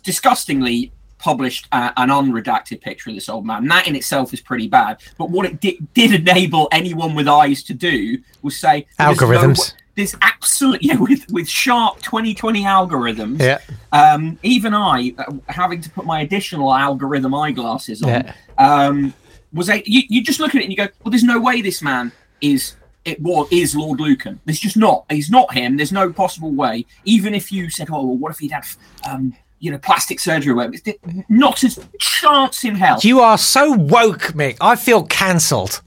disgustingly 0.03 0.91
published 1.17 1.67
uh, 1.71 1.91
an 1.97 2.09
unredacted 2.09 2.81
picture 2.81 3.09
of 3.09 3.15
this 3.15 3.29
old 3.29 3.45
man. 3.45 3.63
And 3.63 3.71
that 3.71 3.88
in 3.88 3.95
itself 3.95 4.33
is 4.33 4.41
pretty 4.41 4.67
bad. 4.67 5.01
But 5.17 5.29
what 5.29 5.45
it 5.45 5.59
di- 5.59 5.79
did 5.93 6.13
enable 6.13 6.67
anyone 6.71 7.13
with 7.13 7.27
eyes 7.27 7.61
to 7.63 7.73
do 7.73 8.17
was 8.41 8.57
say, 8.57 8.88
"There's 8.97 9.19
no 9.19 9.27
Algorithms. 9.27 9.73
There's 9.95 10.15
absolutely 10.21 10.88
yeah, 10.89 10.97
with 10.97 11.29
with 11.29 11.49
sharp 11.49 12.01
2020 12.01 12.63
algorithms. 12.63 13.41
Yeah. 13.41 13.59
Um, 13.91 14.39
even 14.43 14.73
I, 14.73 15.13
uh, 15.17 15.33
having 15.47 15.81
to 15.81 15.89
put 15.89 16.05
my 16.05 16.21
additional 16.21 16.73
algorithm 16.73 17.35
eyeglasses 17.35 18.01
on, 18.01 18.09
Yeah. 18.09 18.33
um, 18.57 19.13
was 19.51 19.69
a 19.69 19.83
you, 19.85 20.03
you 20.09 20.23
just 20.23 20.39
look 20.39 20.55
at 20.55 20.61
it 20.61 20.63
and 20.63 20.71
you 20.71 20.77
go, 20.77 20.88
well, 21.03 21.11
there's 21.11 21.23
no 21.23 21.39
way 21.39 21.61
this 21.61 21.81
man 21.81 22.11
is 22.39 22.75
it 23.05 23.21
was 23.21 23.47
is 23.51 23.75
Lord 23.75 23.99
Lucan. 23.99 24.39
There's 24.45 24.59
just 24.59 24.77
not. 24.77 25.05
He's 25.09 25.29
not 25.29 25.53
him. 25.53 25.77
There's 25.77 25.91
no 25.91 26.11
possible 26.11 26.51
way. 26.51 26.85
Even 27.05 27.33
if 27.33 27.51
you 27.51 27.69
said, 27.69 27.89
oh, 27.89 28.05
well, 28.05 28.17
what 28.17 28.31
if 28.31 28.39
he'd 28.39 28.51
had 28.51 28.65
um, 29.09 29.33
you 29.59 29.71
know, 29.71 29.77
plastic 29.77 30.19
surgery 30.19 30.51
or 30.51 30.55
whatever, 30.55 30.75
it's 30.75 30.99
not 31.29 31.63
a 31.63 31.87
chance 31.99 32.63
in 32.63 32.75
hell. 32.75 32.99
You 33.01 33.19
are 33.21 33.37
so 33.37 33.71
woke, 33.71 34.33
Mick. 34.33 34.57
I 34.61 34.75
feel 34.75 35.03
cancelled. 35.03 35.81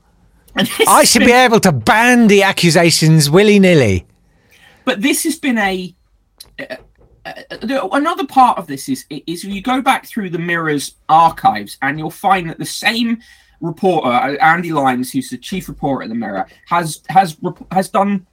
I 0.54 1.04
should 1.04 1.21
been- 1.21 1.28
be 1.28 1.33
able 1.33 1.61
to 1.61 1.73
ban 1.73 2.26
the 2.26 2.42
accusations 2.42 3.31
willy 3.31 3.59
nilly. 3.59 4.04
but 4.85 5.00
this 5.00 5.23
has 5.25 5.38
been 5.38 5.57
a 5.59 5.95
uh, 6.59 6.76
uh, 7.25 7.33
the- 7.62 7.88
another 7.92 8.26
part 8.26 8.59
of 8.59 8.66
this 8.66 8.88
is 8.88 9.07
is 9.11 9.45
you 9.45 9.62
go 9.62 9.81
back 9.81 10.04
through 10.07 10.28
the 10.28 10.38
mirror's 10.38 10.95
archives 11.09 11.78
and 11.81 11.99
you'll 11.99 12.11
find 12.11 12.50
that 12.50 12.59
the 12.59 12.66
same 12.66 13.19
reporter 13.62 14.09
uh, 14.09 14.35
andy 14.37 14.73
lines 14.73 15.11
who's 15.11 15.31
the 15.31 15.38
chief 15.38 15.69
reporter 15.69 16.02
at 16.02 16.09
the 16.11 16.14
mirror 16.14 16.47
has 16.66 17.00
has 17.09 17.38
has 17.71 17.88
done 17.88 18.26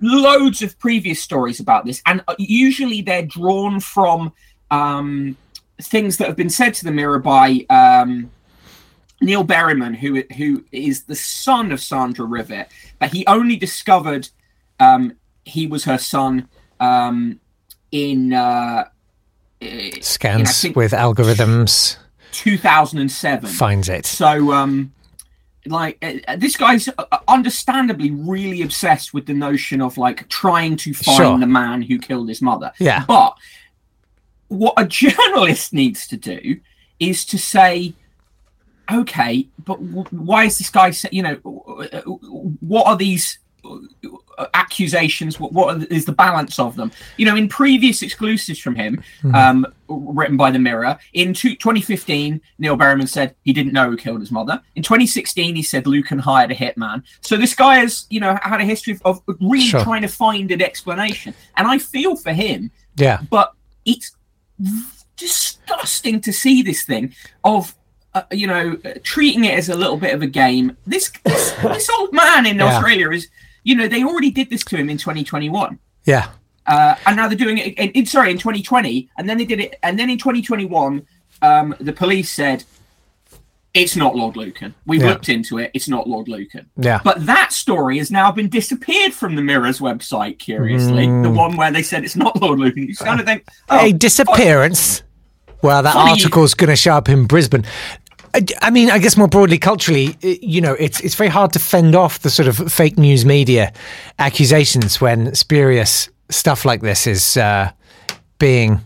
loads 0.00 0.62
of 0.62 0.78
previous 0.78 1.22
stories 1.22 1.60
about 1.60 1.84
this. 1.84 2.02
And 2.06 2.22
uh, 2.28 2.34
usually 2.38 3.02
they're 3.02 3.26
drawn 3.26 3.80
from 3.80 4.32
um, 4.70 5.36
things 5.80 6.16
that 6.18 6.28
have 6.28 6.36
been 6.36 6.50
said 6.50 6.74
to 6.74 6.84
the 6.84 6.92
mirror 6.92 7.18
by 7.18 7.64
um, 7.70 8.30
Neil 9.20 9.44
Berriman, 9.44 9.96
who 9.96 10.22
who 10.36 10.64
is 10.72 11.04
the 11.04 11.16
son 11.16 11.72
of 11.72 11.80
Sandra 11.80 12.26
Rivett, 12.26 12.66
but 12.98 13.12
he 13.12 13.26
only 13.26 13.56
discovered 13.56 14.28
um, 14.78 15.16
he 15.44 15.66
was 15.66 15.84
her 15.84 15.98
son 15.98 16.48
um, 16.78 17.40
in 17.92 18.32
uh, 18.32 18.84
eh, 19.60 19.90
Scans 20.00 20.60
think- 20.60 20.76
with 20.76 20.92
algorithms 20.92 21.96
2007. 22.32 23.50
finds 23.50 23.88
it. 23.88 24.06
So, 24.06 24.52
um, 24.52 24.92
like, 25.66 25.98
uh, 26.02 26.36
this 26.36 26.56
guy's 26.56 26.88
uh, 26.88 27.04
understandably 27.28 28.10
really 28.10 28.62
obsessed 28.62 29.12
with 29.12 29.26
the 29.26 29.34
notion 29.34 29.80
of 29.82 29.98
like 29.98 30.28
trying 30.28 30.76
to 30.76 30.94
find 30.94 31.16
Sure. 31.16 31.38
the 31.38 31.46
man 31.46 31.82
who 31.82 31.98
killed 31.98 32.28
his 32.28 32.40
mother. 32.40 32.72
Yeah. 32.78 33.04
But 33.06 33.34
what 34.48 34.74
a 34.76 34.84
journalist 35.00 35.72
needs 35.72 36.06
to 36.08 36.16
do 36.16 36.60
is 36.98 37.24
to 37.26 37.38
say, 37.38 37.94
okay, 38.90 39.46
but 39.64 39.74
w- 39.74 40.04
why 40.10 40.44
is 40.46 40.58
this 40.58 40.70
guy, 40.70 40.90
say, 40.90 41.08
you 41.12 41.22
know, 41.22 41.38
uh, 41.92 42.00
what 42.60 42.86
are 42.86 42.96
these 42.96 43.38
uh, 43.38 43.49
accusations? 44.54 45.38
What, 45.38 45.52
what 45.52 45.90
is 45.92 46.04
the 46.04 46.12
balance 46.12 46.58
of 46.58 46.74
them? 46.76 46.90
You 47.16 47.26
know, 47.26 47.36
in 47.36 47.48
previous 47.48 48.02
exclusives 48.02 48.58
from 48.58 48.74
him, 48.74 49.02
um, 49.34 49.66
written 49.88 50.36
by 50.36 50.50
the 50.50 50.58
Mirror, 50.58 50.98
in 51.12 51.34
two, 51.34 51.54
2015, 51.54 52.40
Neil 52.58 52.76
Berriman 52.76 53.08
said 53.08 53.34
he 53.44 53.52
didn't 53.52 53.72
know 53.72 53.90
who 53.90 53.96
killed 53.96 54.20
his 54.20 54.30
mother. 54.32 54.60
In 54.74 54.82
2016, 54.82 55.54
he 55.54 55.62
said 55.62 55.86
Luke 55.86 56.00
Lucan 56.00 56.18
hired 56.18 56.50
a 56.50 56.54
hitman. 56.54 57.02
So 57.20 57.36
this 57.36 57.54
guy 57.54 57.76
has, 57.76 58.06
you 58.08 58.20
know, 58.20 58.38
had 58.42 58.58
a 58.60 58.64
history 58.64 58.94
of, 59.04 59.20
of 59.28 59.36
really 59.38 59.60
Sure. 59.66 59.82
trying 59.82 60.00
to 60.00 60.08
find 60.08 60.50
an 60.50 60.62
explanation, 60.62 61.34
and 61.58 61.68
I 61.68 61.76
feel 61.76 62.16
for 62.16 62.32
him 62.32 62.70
Yeah. 62.96 63.20
but 63.28 63.52
it's 63.84 64.16
disgusting 65.16 66.22
to 66.22 66.32
see 66.32 66.62
this 66.62 66.84
thing 66.84 67.14
of 67.44 67.74
uh, 68.14 68.22
you 68.32 68.46
know 68.46 68.76
treating 69.02 69.44
it 69.44 69.58
as 69.58 69.68
a 69.68 69.76
little 69.76 69.96
bit 69.98 70.14
of 70.14 70.22
a 70.22 70.26
game 70.26 70.76
this 70.86 71.10
this, 71.24 71.52
this 71.62 71.90
old 71.98 72.12
man 72.12 72.46
in 72.46 72.56
Yeah. 72.56 72.74
australia 72.74 73.10
is 73.10 73.28
you 73.64 73.74
know 73.74 73.86
they 73.88 74.02
already 74.04 74.30
did 74.30 74.50
this 74.50 74.64
to 74.64 74.76
him 74.76 74.88
in 74.90 74.96
2021 74.98 75.78
Yeah. 76.04 76.28
uh, 76.66 76.94
and 77.06 77.16
now 77.16 77.28
they're 77.28 77.36
doing 77.36 77.58
it 77.58 77.74
in, 77.78 77.90
in 77.90 78.06
sorry 78.06 78.30
in 78.30 78.38
2020 78.38 79.08
and 79.18 79.28
then 79.28 79.38
they 79.38 79.44
did 79.44 79.60
it 79.60 79.76
and 79.82 79.98
then 79.98 80.08
in 80.10 80.18
2021 80.18 81.06
um, 81.42 81.74
the 81.80 81.92
police 81.92 82.30
said 82.30 82.64
it's 83.72 83.94
not 83.94 84.16
lord 84.16 84.36
lucan 84.36 84.74
we've 84.86 85.00
Yeah. 85.00 85.10
looked 85.10 85.28
into 85.28 85.58
it 85.58 85.70
it's 85.74 85.88
not 85.88 86.08
lord 86.08 86.26
lucan 86.28 86.68
Yeah. 86.76 87.00
but 87.04 87.24
that 87.26 87.52
story 87.52 87.98
has 87.98 88.10
now 88.10 88.32
been 88.32 88.48
disappeared 88.48 89.12
from 89.14 89.36
the 89.36 89.42
mirror's 89.42 89.78
website 89.78 90.38
curiously 90.38 91.06
the 91.06 91.30
one 91.30 91.56
where 91.56 91.70
they 91.70 91.82
said 91.82 92.02
it's 92.04 92.16
not 92.16 92.40
lord 92.42 92.58
lucan 92.58 92.82
you 92.88 92.96
kind 92.96 93.20
of 93.20 93.26
think 93.26 93.44
oh, 93.68 93.86
a 93.86 93.92
disappearance. 93.92 95.02
Well, 95.62 95.82
that 95.82 95.92
Funny- 95.92 96.12
article's 96.12 96.54
going 96.54 96.70
to 96.70 96.76
show 96.76 96.94
up 96.94 97.10
in 97.10 97.26
Brisbane. 97.26 97.66
I, 98.34 98.44
I 98.62 98.70
mean, 98.70 98.90
I 98.90 98.98
guess 98.98 99.16
more 99.16 99.28
broadly, 99.28 99.58
culturally, 99.58 100.16
you 100.20 100.60
know, 100.60 100.74
it's 100.74 101.00
it's 101.00 101.14
very 101.14 101.30
hard 101.30 101.52
to 101.52 101.58
fend 101.58 101.94
off 101.94 102.20
the 102.20 102.30
sort 102.30 102.48
of 102.48 102.72
fake 102.72 102.98
news 102.98 103.24
media 103.24 103.72
accusations 104.18 105.00
when 105.00 105.34
spurious 105.34 106.08
stuff 106.28 106.64
like 106.64 106.80
this 106.80 107.06
is 107.06 107.36
uh, 107.36 107.70
being 108.38 108.80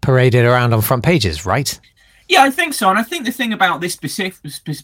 paraded 0.00 0.44
around 0.44 0.74
on 0.74 0.82
front 0.82 1.02
pages, 1.02 1.46
right? 1.46 1.80
Yeah, 2.28 2.42
I 2.42 2.50
think 2.50 2.72
so. 2.74 2.88
And 2.88 2.98
I 2.98 3.02
think 3.02 3.26
the 3.26 3.32
thing 3.32 3.52
about 3.52 3.80
this 3.80 3.92
specific, 3.92 4.36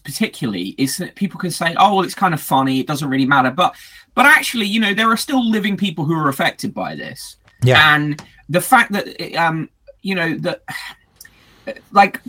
particularly 0.05 0.75
is 0.77 0.99
that 0.99 1.15
people 1.15 1.41
can 1.41 1.51
say, 1.51 1.75
"Oh, 1.79 1.97
well, 1.97 2.05
it's 2.05 2.15
kind 2.15 2.35
of 2.35 2.41
funny. 2.41 2.81
It 2.81 2.87
doesn't 2.87 3.09
really 3.09 3.27
matter." 3.27 3.51
But, 3.51 3.75
but 4.15 4.27
actually, 4.27 4.67
you 4.67 4.81
know, 4.81 4.93
there 4.93 5.11
are 5.11 5.17
still 5.17 5.49
living 5.49 5.77
people 5.77 6.05
who 6.05 6.15
are 6.15 6.29
affected 6.29 6.75
by 6.75 6.95
this. 6.95 7.37
Yeah. 7.63 7.95
And 7.95 8.23
the 8.49 8.61
fact 8.61 8.93
that, 8.93 9.35
um, 9.37 9.71
you 10.03 10.15
know, 10.15 10.37
that, 10.39 10.63
like, 11.93 12.21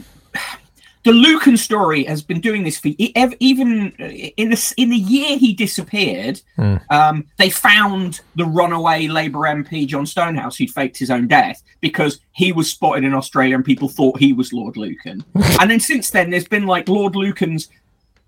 the 1.04 1.12
Lucan 1.12 1.58
story 1.58 2.04
has 2.04 2.22
been 2.22 2.40
doing 2.40 2.64
this 2.64 2.78
for 2.78 2.90
even 2.98 3.92
in 4.38 4.50
the 4.50 4.74
in 4.78 4.90
the 4.90 4.98
year 4.98 5.38
he 5.38 5.54
disappeared. 5.54 6.42
Um, 6.90 7.26
they 7.38 7.50
found 7.50 8.22
the 8.36 8.46
runaway 8.46 9.08
Labour 9.08 9.40
MP 9.40 9.88
John 9.88 10.06
Stonehouse 10.06 10.58
who'd 10.58 10.70
faked 10.70 10.98
his 10.98 11.10
own 11.10 11.28
death 11.28 11.64
because 11.80 12.20
he 12.34 12.52
was 12.52 12.70
spotted 12.70 13.04
in 13.04 13.14
Australia 13.14 13.56
and 13.56 13.66
people 13.66 13.90
thought 13.90 14.20
he 14.20 14.34
was 14.34 14.54
Lord 14.54 14.78
Lucan. 14.78 15.26
and 15.60 15.72
then 15.72 15.80
since 15.80 16.12
then, 16.12 16.30
there's 16.30 16.48
been 16.48 16.68
like 16.68 16.88
Lord 16.88 17.16
Lucan's 17.16 17.70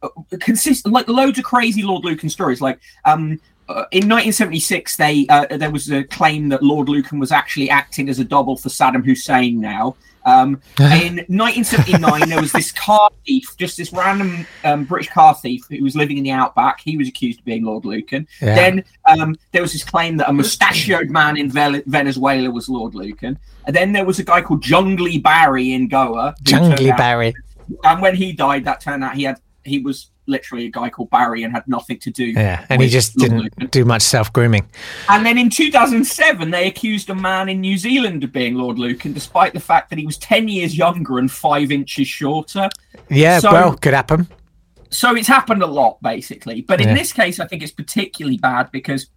uh, 0.02 0.10
consist 0.40 0.88
like 0.88 1.08
loads 1.08 1.38
of 1.38 1.46
crazy 1.46 1.84
Lord 1.84 2.04
Lucan 2.04 2.30
stories. 2.30 2.60
Like 2.60 2.80
um, 3.06 3.40
uh, 3.70 3.86
in 3.92 4.10
1976, 4.10 4.96
they 4.96 5.28
uh, 5.30 5.58
there 5.58 5.72
was 5.72 5.92
a 5.92 6.04
claim 6.06 6.50
that 6.50 6.64
Lord 6.64 6.90
Lucan 6.90 7.20
was 7.20 7.32
actually 7.32 7.70
acting 7.70 8.10
as 8.10 8.18
a 8.18 8.26
double 8.26 8.58
for 8.58 8.70
Saddam 8.70 9.06
Hussein. 9.06 9.62
Now. 9.62 9.96
Um, 10.26 10.62
in 10.80 11.26
1979, 11.28 12.30
there 12.30 12.42
was 12.42 12.52
this 12.52 12.72
car 12.72 13.10
thief, 13.26 13.56
just 13.58 13.78
this 13.78 13.92
random 13.92 14.46
um, 14.64 14.86
British 14.86 15.10
car 15.12 15.36
thief 15.36 15.66
who 15.70 15.84
was 15.84 15.96
living 15.96 16.18
in 16.18 16.24
the 16.24 16.32
outback. 16.32 16.82
He 16.82 16.98
was 16.98 17.08
accused 17.08 17.40
of 17.40 17.46
being 17.46 17.64
Lord 17.64 17.86
Lucan. 17.86 18.28
Yeah. 18.42 18.56
Then 18.56 18.84
um, 19.08 19.36
there 19.52 19.62
was 19.62 19.74
this 19.74 19.84
claim 19.84 20.18
that 20.18 20.30
a 20.30 20.34
mustachioed 20.34 21.10
man 21.10 21.38
in 21.38 21.50
Vel- 21.50 21.82
Venezuela 21.86 22.50
was 22.50 22.70
Lord 22.70 22.96
Lucan. 22.96 23.38
And 23.66 23.76
then 23.76 23.94
there 23.94 24.06
was 24.06 24.20
a 24.20 24.24
guy 24.24 24.42
called 24.42 24.64
Jungly 24.64 25.22
Barry 25.22 25.74
in 25.74 25.88
Goa. 25.88 26.36
Jungly 26.44 26.92
out- 26.92 26.98
Barry. 26.98 27.34
And 27.84 28.02
when 28.02 28.16
he 28.16 28.34
died, 28.34 28.66
that 28.66 28.82
turned 28.82 29.04
out 29.04 29.16
he 29.16 29.24
had 29.24 29.40
he 29.66 29.80
was 29.80 30.10
literally 30.26 30.66
a 30.66 30.70
guy 30.70 30.90
called 30.90 31.10
Barry 31.10 31.44
and 31.44 31.54
had 31.54 31.68
nothing 31.68 32.00
to 32.00 32.10
do. 32.12 32.26
Yeah, 32.26 32.66
and 32.70 32.82
he 32.82 32.88
just 32.90 33.16
didn't 33.18 33.72
do 33.72 33.84
much 33.86 34.02
self 34.02 34.32
grooming. 34.32 34.68
And 35.10 35.26
then 35.26 35.38
in 35.38 35.50
2007, 35.50 36.50
they 36.52 36.68
accused 36.68 37.10
a 37.10 37.16
man 37.16 37.50
in 37.50 37.60
New 37.62 37.78
Zealand 37.78 38.24
of 38.24 38.32
being 38.32 38.56
Lord 38.56 38.80
Lucan, 38.80 39.14
despite 39.14 39.54
the 39.54 39.60
fact 39.60 39.90
that 39.90 40.00
he 40.00 40.06
was 40.06 40.18
10 40.18 40.48
years 40.48 40.78
younger 40.78 41.18
and 41.20 41.32
five 41.32 41.72
inches 41.72 42.08
shorter. 42.08 42.70
Yeah, 43.10 43.40
So- 43.40 43.52
well, 43.52 43.74
could 43.76 43.94
happen. 43.94 44.28
so 44.90 45.16
it's 45.16 45.28
happened 45.28 45.64
a 45.64 45.68
lot 45.68 46.00
basically 46.04 46.62
but 46.62 46.80
in 46.80 46.90
Yeah. 46.90 46.94
this 46.94 47.12
case 47.12 47.40
i 47.40 47.48
think 47.48 47.64
it's 47.64 47.72
particularly 47.72 48.38
bad 48.38 48.70
because 48.72 49.08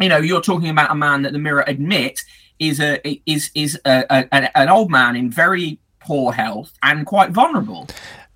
you 0.00 0.08
know, 0.08 0.16
you're 0.18 0.40
talking 0.40 0.70
about 0.70 0.90
a 0.90 0.94
man 0.96 1.22
that 1.22 1.32
the 1.32 1.38
Mirror 1.38 1.62
admit 1.68 2.20
is 2.58 2.80
a 2.80 2.98
is 3.24 3.52
is 3.54 3.78
a, 3.84 4.04
a, 4.10 4.58
an 4.58 4.68
old 4.68 4.90
man 4.90 5.14
in 5.14 5.30
very 5.30 5.78
poor 6.00 6.32
health 6.32 6.72
and 6.82 7.06
quite 7.06 7.30
vulnerable. 7.30 7.86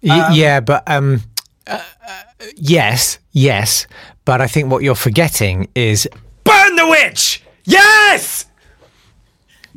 Y- 0.00 0.34
yeah, 0.34 0.60
but 0.60 0.88
um, 0.88 1.20
uh, 1.68 1.82
yes, 2.56 3.18
yes, 3.32 3.86
but 4.24 4.40
I 4.40 4.46
think 4.46 4.70
what 4.70 4.82
you're 4.82 4.94
forgetting 4.94 5.68
is 5.74 6.08
burn 6.44 6.76
the 6.76 6.86
witch. 6.86 7.42
Yes. 7.64 8.46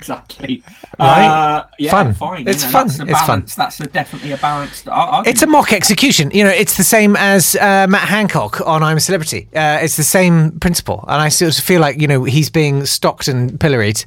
Exactly. 0.02 0.64
Right? 1.00 1.26
Uh, 1.26 1.66
yeah, 1.80 1.90
Fun. 1.90 2.14
Fine. 2.14 2.48
It's 2.48 2.62
you 2.64 2.68
know, 2.68 2.72
fun. 2.74 2.86
It's 2.88 2.98
fun. 3.00 3.10
balance- 3.10 3.56
That's 3.56 3.80
a, 3.80 3.88
definitely 3.88 4.34
a 4.34 4.38
balanced. 4.38 4.88
argument. 4.88 5.28
It's 5.28 5.42
a 5.42 5.48
mock 5.48 5.74
execution. 5.74 6.30
You 6.32 6.44
know, 6.44 6.52
it's 6.52 6.78
the 6.78 6.84
same 6.84 7.16
as 7.16 7.56
uh, 7.56 7.88
Matt 7.90 8.08
Hancock 8.08 8.62
on 8.68 8.84
I'm 8.84 8.98
a 8.98 9.00
Celebrity. 9.00 9.48
Uh, 9.56 9.80
it's 9.82 9.98
the 9.98 10.04
same 10.04 10.60
principle, 10.60 11.04
and 11.08 11.20
I 11.20 11.30
sort 11.30 11.58
of 11.58 11.64
feel 11.64 11.82
like 11.82 12.00
you 12.00 12.08
know 12.08 12.24
he's 12.26 12.52
being 12.52 12.86
stocked 12.86 13.28
and 13.30 13.60
pilloried. 13.60 14.04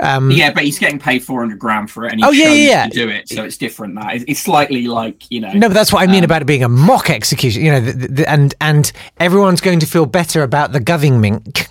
Um, 0.00 0.30
Yeah, 0.30 0.52
but 0.52 0.64
he's 0.64 0.78
getting 0.78 0.98
paid 0.98 1.22
400 1.22 1.58
grand 1.58 1.90
for 1.90 2.04
it, 2.04 2.12
and 2.12 2.20
he 2.20 2.26
Oh, 2.26 2.30
yeah, 2.30 2.48
yeah, 2.52 2.88
do 2.88 3.08
it, 3.08 3.28
so 3.30 3.44
it's 3.44 3.56
different. 3.56 3.94
That 3.94 4.16
it's, 4.16 4.24
it's 4.28 4.40
slightly 4.40 4.86
like 4.88 5.30
you 5.30 5.40
know. 5.40 5.52
No, 5.52 5.68
but 5.68 5.74
that's 5.74 5.92
what 5.94 6.02
I 6.02 6.06
mean 6.10 6.24
Um, 6.24 6.24
about 6.24 6.42
it 6.42 6.46
being 6.46 6.64
a 6.64 6.68
mock 6.68 7.08
execution. 7.08 7.62
You 7.64 7.70
know, 7.72 7.80
the, 7.80 7.92
the, 8.08 8.30
and 8.30 8.54
and 8.60 8.92
everyone's 9.18 9.60
going 9.62 9.80
to 9.80 9.86
feel 9.86 10.04
better 10.04 10.42
about 10.42 10.72
the 10.72 10.80
goving 10.80 11.20
mink. 11.22 11.68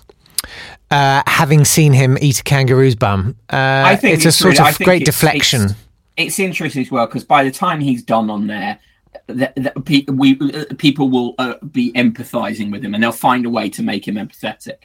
Uh, 0.92 1.22
having 1.26 1.64
seen 1.64 1.92
him 1.92 2.18
eat 2.20 2.40
a 2.40 2.42
kangaroo's 2.44 2.94
bum, 2.94 3.34
uh, 3.50 3.82
I 3.86 3.96
think 3.96 4.14
it's 4.14 4.26
a 4.26 4.32
sort 4.32 4.58
really- 4.58 4.70
of 4.70 4.78
great 4.78 5.02
it's- 5.02 5.14
deflection. 5.16 5.62
It's, 5.62 5.74
it's 6.16 6.38
interesting 6.38 6.82
as 6.82 6.90
well 6.90 7.06
because 7.06 7.24
by 7.24 7.42
the 7.44 7.50
time 7.50 7.80
he's 7.80 8.02
done 8.02 8.28
on 8.30 8.46
there, 8.46 8.78
the, 9.26 9.52
the, 9.56 9.80
pe- 9.80 10.04
we 10.12 10.38
uh, 10.52 10.64
people 10.76 11.08
will 11.08 11.34
uh, 11.38 11.54
be 11.70 11.92
empathizing 11.92 12.70
with 12.70 12.84
him, 12.84 12.92
and 12.94 13.02
they'll 13.02 13.12
find 13.12 13.46
a 13.46 13.50
way 13.50 13.70
to 13.70 13.82
make 13.82 14.06
him 14.06 14.16
empathetic. 14.16 14.84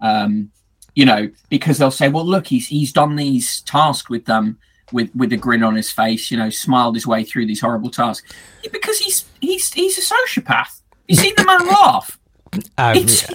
Um, 0.00 0.50
you 0.94 1.04
know, 1.04 1.28
because 1.48 1.78
they'll 1.78 1.90
say, 1.90 2.08
"Well, 2.08 2.24
look, 2.26 2.46
he's 2.46 2.68
he's 2.68 2.92
done 2.92 3.16
these 3.16 3.60
tasks 3.62 4.08
with 4.08 4.24
them." 4.26 4.58
With, 4.90 5.14
with 5.14 5.30
a 5.34 5.36
grin 5.36 5.62
on 5.62 5.76
his 5.76 5.90
face, 5.90 6.30
you 6.30 6.38
know, 6.38 6.48
smiled 6.48 6.94
his 6.94 7.06
way 7.06 7.22
through 7.22 7.44
these 7.44 7.60
horrible 7.60 7.90
tasks 7.90 8.32
because 8.72 8.98
he's 8.98 9.26
he's 9.38 9.70
he's 9.74 9.98
a 9.98 10.00
sociopath. 10.00 10.80
You 11.06 11.14
seen 11.14 11.34
the 11.36 11.44
man 11.44 11.66
laugh? 11.66 12.18
Uh, 12.78 12.94
It's, 12.96 13.26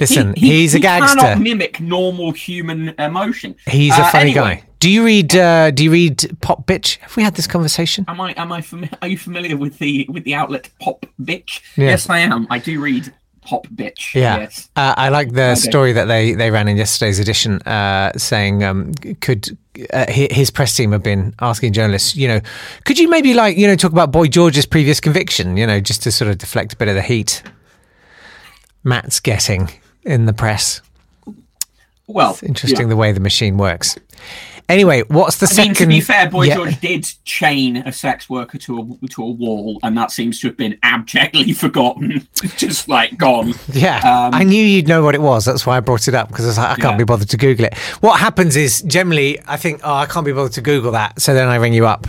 listen, 0.00 0.34
he- 0.34 0.48
he- 0.48 0.60
he's 0.62 0.74
a 0.74 0.78
he 0.78 0.82
gangster. 0.82 1.16
Cannot 1.18 1.40
mimic 1.40 1.80
normal 1.80 2.32
human 2.32 2.94
emotion. 2.98 3.54
He's 3.68 3.96
a 3.96 4.02
Uh, 4.02 4.10
funny 4.10 4.30
anyway, 4.30 4.54
guy. 4.56 4.64
Do 4.80 4.88
you 4.90 5.04
read? 5.04 5.36
Uh, 5.36 5.70
do 5.70 5.84
you 5.84 5.90
read 5.92 6.18
Popbitch? 6.40 6.96
Have 6.98 7.16
we 7.16 7.22
had 7.22 7.34
this 7.34 7.46
conversation? 7.46 8.04
Am 8.08 8.20
I 8.20 8.32
am 8.36 8.50
I 8.50 8.60
fami- 8.62 8.92
are 9.02 9.08
you 9.08 9.18
familiar 9.18 9.56
with 9.56 9.78
the 9.78 10.06
with 10.08 10.24
the 10.24 10.34
outlet 10.34 10.70
Pop 10.80 11.04
Bitch? 11.22 11.60
Yeah. 11.76 11.88
Yes, 11.90 12.08
I 12.08 12.20
am. 12.20 12.46
I 12.50 12.58
do 12.58 12.80
read 12.80 13.12
Popbitch. 13.46 14.14
Yeah, 14.14 14.38
Yes. 14.38 14.68
uh, 14.76 14.94
I 14.96 15.08
like 15.10 15.32
the 15.32 15.50
Okay. 15.52 15.60
story 15.60 15.92
that 15.92 16.06
they, 16.06 16.32
they 16.34 16.50
ran 16.50 16.68
in 16.68 16.76
yesterday's 16.76 17.18
edition, 17.18 17.60
uh, 17.62 18.12
saying 18.16 18.62
um, 18.64 18.92
could 19.20 19.56
uh, 19.92 20.04
his 20.10 20.50
press 20.50 20.76
team 20.76 20.92
have 20.92 21.02
been 21.02 21.34
asking 21.40 21.72
journalists, 21.72 22.14
you 22.16 22.28
know, 22.28 22.40
could 22.84 22.98
you 22.98 23.08
maybe 23.08 23.32
like 23.34 23.56
you 23.58 23.66
know 23.66 23.76
talk 23.76 23.92
about 23.92 24.12
Boy 24.12 24.28
George's 24.28 24.66
previous 24.66 24.98
conviction, 25.00 25.56
you 25.56 25.66
know, 25.66 25.80
just 25.80 26.02
to 26.04 26.12
sort 26.12 26.30
of 26.30 26.38
deflect 26.38 26.72
a 26.72 26.76
bit 26.76 26.88
of 26.88 26.94
the 26.94 27.02
heat 27.02 27.42
Matt's 28.82 29.20
getting 29.20 29.68
in 30.04 30.26
the 30.26 30.32
press. 30.32 30.80
Well, 32.06 32.32
It's 32.32 32.42
interesting 32.42 32.86
yeah. 32.86 32.90
the 32.90 32.96
way 32.96 33.12
the 33.12 33.20
machine 33.20 33.56
works. 33.56 33.96
Anyway, 34.68 35.02
what's 35.08 35.38
the 35.38 35.46
I 35.46 35.48
second? 35.48 35.68
mean, 35.68 35.74
to 35.74 35.86
be 35.86 36.00
fair, 36.00 36.30
Boy 36.30 36.44
Yeah. 36.44 36.54
George 36.56 36.80
did 36.80 37.04
chain 37.24 37.78
a 37.78 37.92
sex 37.92 38.30
worker 38.30 38.56
to 38.58 38.98
a 39.02 39.06
to 39.08 39.22
a 39.24 39.30
wall, 39.30 39.80
and 39.82 39.96
that 39.98 40.12
seems 40.12 40.40
to 40.40 40.46
have 40.48 40.56
been 40.56 40.78
abjectly 40.84 41.52
forgotten, 41.64 42.26
just 42.56 42.88
like 42.88 43.16
gone. 43.16 43.54
Yeah, 43.72 43.96
Um, 43.98 44.32
I 44.34 44.44
knew 44.44 44.62
you'd 44.64 44.86
know 44.86 45.02
what 45.02 45.14
it 45.16 45.22
was. 45.22 45.44
That's 45.44 45.66
why 45.66 45.76
I 45.76 45.80
brought 45.80 46.06
it 46.06 46.14
up 46.14 46.28
because 46.28 46.44
I 46.44 46.48
was 46.48 46.58
like, 46.58 46.68
I 46.78 46.80
can't 46.80 46.92
Yeah. 46.94 46.98
be 46.98 47.04
bothered 47.04 47.28
to 47.30 47.36
Google 47.36 47.64
it. 47.66 47.76
What 48.00 48.20
happens 48.20 48.54
is 48.56 48.82
generally, 48.82 49.38
I 49.48 49.56
think, 49.56 49.80
oh, 49.82 49.92
I 49.94 50.06
can't 50.06 50.24
be 50.26 50.32
bothered 50.32 50.52
to 50.52 50.60
Google 50.60 50.92
that. 50.92 51.20
So 51.20 51.34
then 51.34 51.48
I 51.48 51.56
ring 51.56 51.72
you 51.74 51.86
up 51.86 52.06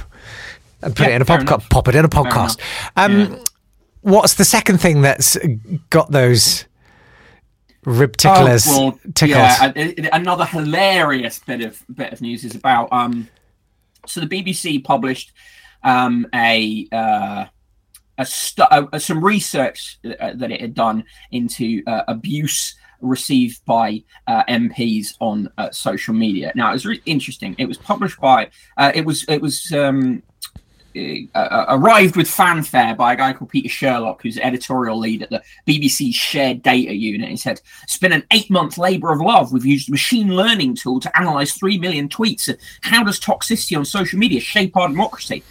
and 0.83 0.95
put 0.95 1.07
Yeah, 1.07 1.13
it 1.13 1.15
in 1.17 1.21
a 1.23 1.25
podcast. 1.25 1.67
Pop 1.69 1.87
it 1.87 1.95
in 1.95 2.05
a 2.05 2.09
podcast. 2.09 2.59
Um. 2.95 3.39
What's 4.03 4.33
the 4.35 4.45
second 4.45 4.79
thing 4.81 5.01
that's 5.01 5.37
got 5.91 6.09
those 6.11 6.65
rib 7.85 8.17
ticklers 8.17 8.65
Oh, 8.67 8.89
well? 8.89 8.99
Yeah, 9.21 10.09
another 10.13 10.45
hilarious 10.45 11.39
bit 11.39 11.61
of 11.61 11.83
bit 11.93 12.13
of 12.13 12.21
news 12.21 12.43
is 12.45 12.55
about 12.55 12.91
um. 12.91 13.27
So 14.07 14.21
the 14.21 14.27
BBC 14.43 14.83
published 14.83 15.31
um 15.83 16.27
a 16.33 16.87
uh 16.91 17.45
a, 18.17 18.25
stu- 18.25 18.63
uh, 18.63 18.99
some 18.99 19.23
research 19.23 19.97
uh, 20.19 20.33
that 20.35 20.51
it 20.51 20.61
had 20.61 20.75
done 20.75 21.03
into 21.31 21.81
uh, 21.87 22.03
abuse 22.07 22.75
received 22.99 23.65
by 23.65 24.03
uh, 24.27 24.43
MPs 24.43 25.15
on 25.19 25.49
uh, 25.57 25.71
social 25.71 26.13
media. 26.13 26.51
Now 26.55 26.69
it 26.69 26.73
was 26.73 26.85
really 26.85 27.01
interesting. 27.05 27.55
It 27.57 27.65
was 27.65 27.77
published 27.77 28.19
by 28.19 28.49
uh, 28.77 28.91
it 28.93 29.05
was 29.05 29.23
it 29.27 29.41
was 29.41 29.71
um, 29.71 30.21
uh, 30.95 31.37
uh, 31.37 31.65
arrived 31.69 32.15
with 32.15 32.29
fanfare 32.29 32.95
by 32.95 33.13
a 33.13 33.17
guy 33.17 33.33
called 33.33 33.49
Peter 33.49 33.69
Sherlock, 33.69 34.21
who's 34.21 34.37
editorial 34.37 34.97
lead 34.97 35.23
at 35.23 35.29
the 35.29 35.41
BBC's 35.67 36.15
shared 36.15 36.61
data 36.61 36.93
unit. 36.93 37.29
He 37.29 37.37
said, 37.37 37.61
It's 37.83 37.97
been 37.97 38.11
an 38.11 38.23
eight 38.31 38.49
month 38.49 38.77
labor 38.77 39.11
of 39.11 39.21
love. 39.21 39.51
We've 39.51 39.65
used 39.65 39.89
a 39.89 39.91
machine 39.91 40.35
learning 40.35 40.75
tool 40.75 40.99
to 40.99 41.17
analyze 41.17 41.53
3 41.53 41.77
million 41.77 42.09
tweets. 42.09 42.53
How 42.81 43.03
does 43.03 43.19
toxicity 43.19 43.77
on 43.77 43.85
social 43.85 44.19
media 44.19 44.39
shape 44.39 44.75
our 44.77 44.87
democracy? 44.87 45.43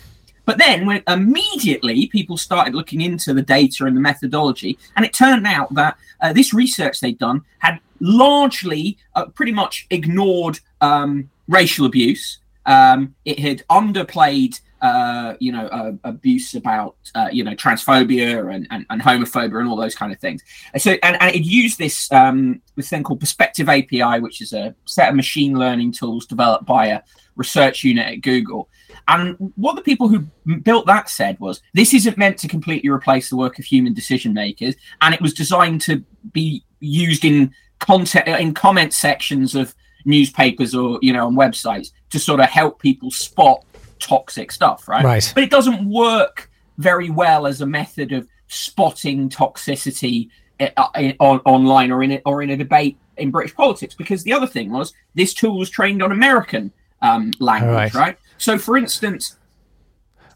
But 0.44 0.59
then, 0.59 0.85
when 0.85 1.03
immediately 1.07 2.09
people 2.09 2.37
started 2.37 2.74
looking 2.74 3.00
into 3.00 3.33
the 3.33 3.42
data 3.42 3.85
and 3.85 3.96
the 3.96 4.00
methodology, 4.00 4.79
and 4.96 5.05
it 5.05 5.12
turned 5.12 5.46
out 5.46 5.72
that 5.74 5.96
uh, 6.20 6.33
this 6.33 6.53
research 6.53 7.00
they'd 7.00 7.18
done 7.18 7.42
had 7.59 7.79
largely, 8.00 8.98
uh, 9.14 9.26
pretty 9.26 9.53
much 9.53 9.87
ignored 9.90 10.59
um, 10.81 11.31
racial 11.46 11.87
abuse. 11.87 12.38
Um, 12.66 13.14
it 13.24 13.38
had 13.38 13.62
underplayed, 13.70 14.61
uh, 14.83 15.35
you 15.40 15.53
know, 15.53 15.66
uh, 15.66 15.93
abuse 16.05 16.55
about, 16.55 16.97
uh, 17.14 17.29
you 17.31 17.45
know, 17.45 17.55
transphobia 17.55 18.55
and, 18.55 18.66
and, 18.71 18.87
and 18.90 19.03
homophobia 19.03 19.61
and 19.61 19.69
all 19.69 19.77
those 19.77 19.95
kind 19.95 20.12
of 20.12 20.19
things. 20.19 20.43
And 20.73 20.83
So, 20.83 20.97
and, 21.03 21.21
and 21.21 21.35
it 21.35 21.43
used 21.43 21.79
this 21.79 22.11
um, 22.12 22.62
this 22.77 22.88
thing 22.88 23.03
called 23.03 23.21
Perspective 23.21 23.69
API, 23.69 24.21
which 24.21 24.40
is 24.40 24.53
a 24.53 24.75
set 24.87 25.11
of 25.11 25.16
machine 25.16 25.59
learning 25.59 25.93
tools 25.93 26.27
developed 26.27 26.66
by 26.66 26.87
a 26.87 27.03
research 27.37 27.85
unit 27.85 28.07
at 28.07 28.21
Google. 28.23 28.69
And 29.09 29.37
what 29.57 29.77
the 29.77 29.83
people 29.83 30.09
who 30.09 30.21
built 30.59 30.87
that 30.87 31.09
said 31.09 31.38
was 31.40 31.62
this 31.75 31.95
isn't 31.95 32.19
meant 32.19 32.38
to 32.38 32.49
completely 32.49 32.90
replace 32.90 33.31
the 33.31 33.37
work 33.37 33.59
of 33.59 33.64
human 33.64 33.95
decision 33.95 34.33
makers, 34.33 34.75
and 35.01 35.14
it 35.14 35.21
was 35.21 35.35
designed 35.35 35.81
to 35.83 36.05
be 36.33 36.64
used 36.81 37.25
in 37.25 37.53
content 37.81 38.29
in 38.29 38.55
comment 38.55 38.93
sections 38.93 39.55
of 39.55 39.75
newspapers 40.05 40.75
or 40.75 40.99
you 41.03 41.12
know 41.12 41.27
on 41.27 41.35
websites 41.35 41.93
to 42.11 42.19
sort 42.19 42.40
of 42.40 42.47
help 42.47 42.81
people 42.81 43.11
spot 43.11 43.64
toxic 44.01 44.51
stuff, 44.53 44.89
right? 44.89 45.05
Right. 45.05 45.33
But 45.35 45.45
it 45.45 45.51
doesn't 45.51 45.89
work 45.89 46.51
very 46.79 47.11
well 47.11 47.47
as 47.47 47.61
a 47.61 47.67
method 47.67 48.13
of 48.13 48.27
spotting 48.49 49.29
toxicity 49.29 50.29
uh, 50.59 50.69
uh, 50.77 51.13
on, 51.21 51.41
online 51.45 51.93
or 51.93 52.03
in 52.03 52.13
a, 52.13 52.23
or 52.25 52.43
in 52.43 52.51
a 52.51 52.57
debate 52.57 52.99
in 53.17 53.31
British 53.31 53.55
politics. 53.55 53.95
Because 53.95 54.25
the 54.25 54.33
other 54.33 54.47
thing 54.47 54.71
was 54.71 54.93
this 55.15 55.35
tool 55.35 55.59
was 55.59 55.71
trained 55.71 56.03
on 56.03 56.11
American 56.13 56.73
um, 57.03 57.31
language, 57.39 57.95
Right. 57.95 57.95
right. 57.95 58.19
So, 58.39 58.59
for 58.59 58.77
instance, 58.77 59.37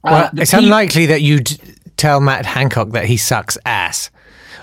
uh, 0.05 0.11
well, 0.11 0.31
the 0.33 0.43
it's 0.43 0.53
unlikely 0.53 1.07
that 1.07 1.23
you'd 1.23 1.59
tell 1.97 2.21
Matt 2.21 2.45
Hancock 2.47 2.91
that 2.91 3.07
he 3.07 3.17
sucks 3.17 3.57
ass, 3.65 4.11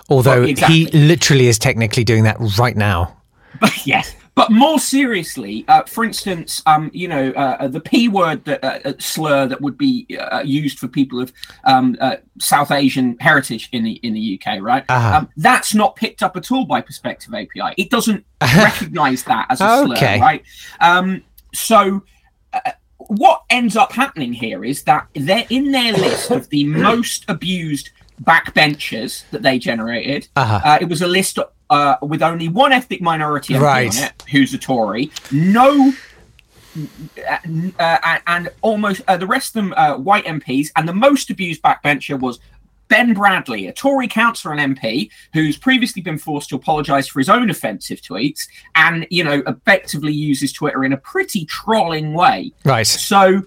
although 0.10 0.42
Well, 0.42 0.50
exactly. 0.50 0.86
he 0.86 0.92
literally 0.92 1.48
is 1.48 1.58
technically 1.58 2.04
doing 2.04 2.24
that 2.24 2.38
right 2.60 2.78
now. 2.78 3.18
But 3.60 3.72
yes, 3.88 4.16
but 4.42 4.52
more 4.52 4.80
seriously, 4.80 5.64
uh, 5.68 5.84
for 5.84 6.04
instance, 6.04 6.64
um, 6.66 6.90
you 6.96 7.08
know, 7.08 7.30
uh, 7.34 7.68
the 7.68 7.80
p 7.80 8.08
word 8.08 8.44
that 8.46 8.64
uh, 8.64 8.80
uh, 8.90 8.94
slur 8.98 9.46
that 9.46 9.62
would 9.62 9.78
be 9.78 10.08
uh, 10.20 10.42
used 10.42 10.80
for 10.80 10.88
people 10.88 11.22
of 11.22 11.32
um, 11.66 11.96
uh, 12.02 12.16
South 12.40 12.72
Asian 12.72 13.16
heritage 13.20 13.70
in 13.72 13.84
the 13.84 13.94
in 14.02 14.16
the 14.16 14.42
UK, 14.42 14.60
right? 14.60 14.84
Uh-huh. 14.90 15.18
Um, 15.18 15.30
that's 15.38 15.76
not 15.76 15.96
picked 15.96 16.24
up 16.24 16.36
at 16.36 16.52
all 16.52 16.66
by 16.66 16.82
Perspective 16.82 17.32
API. 17.32 17.76
It 17.78 17.92
doesn't 17.92 18.26
recognise 18.42 19.24
that 19.26 19.46
as 19.52 19.62
a 19.62 19.84
Okay. 19.84 20.18
slur, 20.18 20.26
right? 20.26 20.44
Um, 20.80 21.24
so. 21.54 22.02
Uh, 22.52 22.72
what 23.08 23.42
ends 23.50 23.76
up 23.76 23.92
happening 23.92 24.32
here 24.32 24.64
is 24.64 24.84
that 24.84 25.08
they're 25.16 25.48
in 25.50 25.72
their 25.72 25.92
list 25.92 26.30
of 26.30 26.48
the 26.50 26.64
most 26.66 27.26
abused 27.28 27.90
backbenchers 28.24 29.28
that 29.32 29.42
they 29.42 29.58
generated. 29.58 30.28
Uh-huh. 30.36 30.62
Uh, 30.64 30.78
it 30.80 30.88
was 30.88 31.02
a 31.02 31.08
list 31.08 31.40
uh, 31.72 31.96
with 32.04 32.22
only 32.22 32.48
one 32.50 32.72
ethnic 32.72 33.02
minority 33.02 33.56
Right. 33.56 33.90
on 33.98 34.04
it, 34.04 34.24
who's 34.30 34.54
a 34.54 34.58
Tory. 34.60 35.10
No, 35.32 35.92
uh, 37.28 37.38
uh, 37.80 38.18
and 38.28 38.50
almost 38.62 39.02
uh, 39.08 39.18
the 39.18 39.28
rest 39.28 39.50
of 39.56 39.64
them 39.64 39.74
uh, 39.76 39.96
white 39.98 40.26
MPs, 40.26 40.68
and 40.76 40.88
the 40.88 40.94
most 40.94 41.30
abused 41.30 41.62
backbencher 41.62 42.20
was 42.20 42.40
Ben 42.88 43.14
Bradley, 43.14 43.68
a 43.68 43.74
Tory 43.74 44.08
councillor 44.08 44.54
and 44.54 44.78
MP 44.78 45.10
who's 45.34 45.58
previously 45.58 46.02
been 46.02 46.18
forced 46.18 46.50
to 46.50 46.56
apologise 46.56 47.08
for 47.08 47.20
his 47.20 47.30
own 47.30 47.50
offensive 47.50 48.02
tweets, 48.02 48.48
and 48.76 49.08
you 49.10 49.24
know 49.24 49.42
effectively 49.48 50.14
uses 50.14 50.52
Twitter 50.54 50.84
in 50.84 50.94
a 50.94 50.98
pretty 50.98 51.46
trolling 51.46 52.14
way. 52.14 52.52
Right. 52.66 52.86
So, 52.88 53.44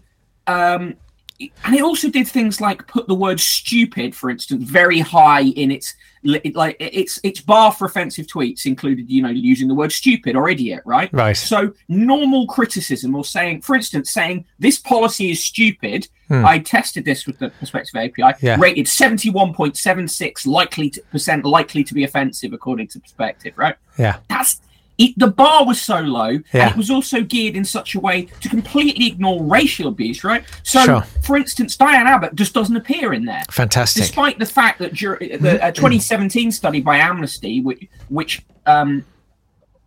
um, 0.46 0.94
and 1.40 1.74
it 1.74 1.82
also 1.82 2.08
did 2.08 2.28
things 2.28 2.60
like 2.60 2.86
put 2.86 3.08
the 3.08 3.14
word 3.14 3.40
stupid, 3.40 4.14
for 4.14 4.30
instance, 4.30 4.62
very 4.64 5.00
high 5.00 5.42
in 5.42 5.70
its 5.70 5.94
like 6.22 6.76
its 6.78 7.18
its 7.22 7.40
bar 7.40 7.72
for 7.72 7.86
offensive 7.86 8.26
tweets 8.26 8.66
included, 8.66 9.10
you 9.10 9.20
know, 9.20 9.28
using 9.28 9.68
the 9.68 9.74
word 9.74 9.90
stupid 9.90 10.36
or 10.36 10.48
idiot, 10.48 10.82
right? 10.86 11.12
Right. 11.12 11.36
So 11.36 11.74
normal 11.88 12.46
criticism 12.46 13.14
or 13.16 13.24
saying, 13.24 13.62
for 13.62 13.74
instance, 13.74 14.10
saying 14.10 14.44
this 14.58 14.78
policy 14.78 15.30
is 15.30 15.42
stupid. 15.42 16.08
Hmm. 16.28 16.44
I 16.44 16.60
tested 16.60 17.04
this 17.04 17.26
with 17.26 17.38
the 17.38 17.50
Perspective 17.50 17.96
API. 17.96 18.38
Yeah. 18.40 18.56
Rated 18.58 18.86
seventy 18.86 19.30
one 19.30 19.52
point 19.52 19.76
seven 19.76 20.06
six 20.06 20.46
likely 20.46 20.90
to, 20.90 21.02
percent 21.10 21.44
likely 21.44 21.82
to 21.84 21.94
be 21.94 22.04
offensive 22.04 22.52
according 22.52 22.88
to 22.88 23.00
Perspective, 23.00 23.54
right? 23.56 23.76
Yeah. 23.98 24.18
that's 24.28 24.60
it, 24.96 25.12
the 25.18 25.26
bar 25.26 25.66
was 25.66 25.80
so 25.82 25.98
low 26.00 26.28
Yeah. 26.52 26.62
and 26.62 26.70
it 26.70 26.76
was 26.76 26.90
also 26.90 27.22
geared 27.22 27.56
in 27.56 27.64
such 27.64 27.94
a 27.94 28.00
way 28.00 28.26
to 28.40 28.48
completely 28.48 29.06
ignore 29.08 29.42
racial 29.42 29.88
abuse 29.88 30.22
right 30.24 30.44
so 30.62 30.84
Sure. 30.84 31.00
for 31.22 31.36
instance 31.36 31.76
diane 31.76 32.06
abbott 32.06 32.34
just 32.34 32.54
doesn't 32.54 32.76
appear 32.76 33.12
in 33.12 33.24
there 33.24 33.42
Fantastic. 33.50 34.02
despite 34.04 34.38
the 34.38 34.46
fact 34.46 34.78
that 34.78 34.94
dur- 34.94 35.18
the 35.18 35.58
a 35.66 35.72
2017 35.72 36.52
study 36.52 36.80
by 36.80 36.98
amnesty 36.98 37.60
which, 37.60 37.86
which 38.08 38.42
um, 38.66 39.04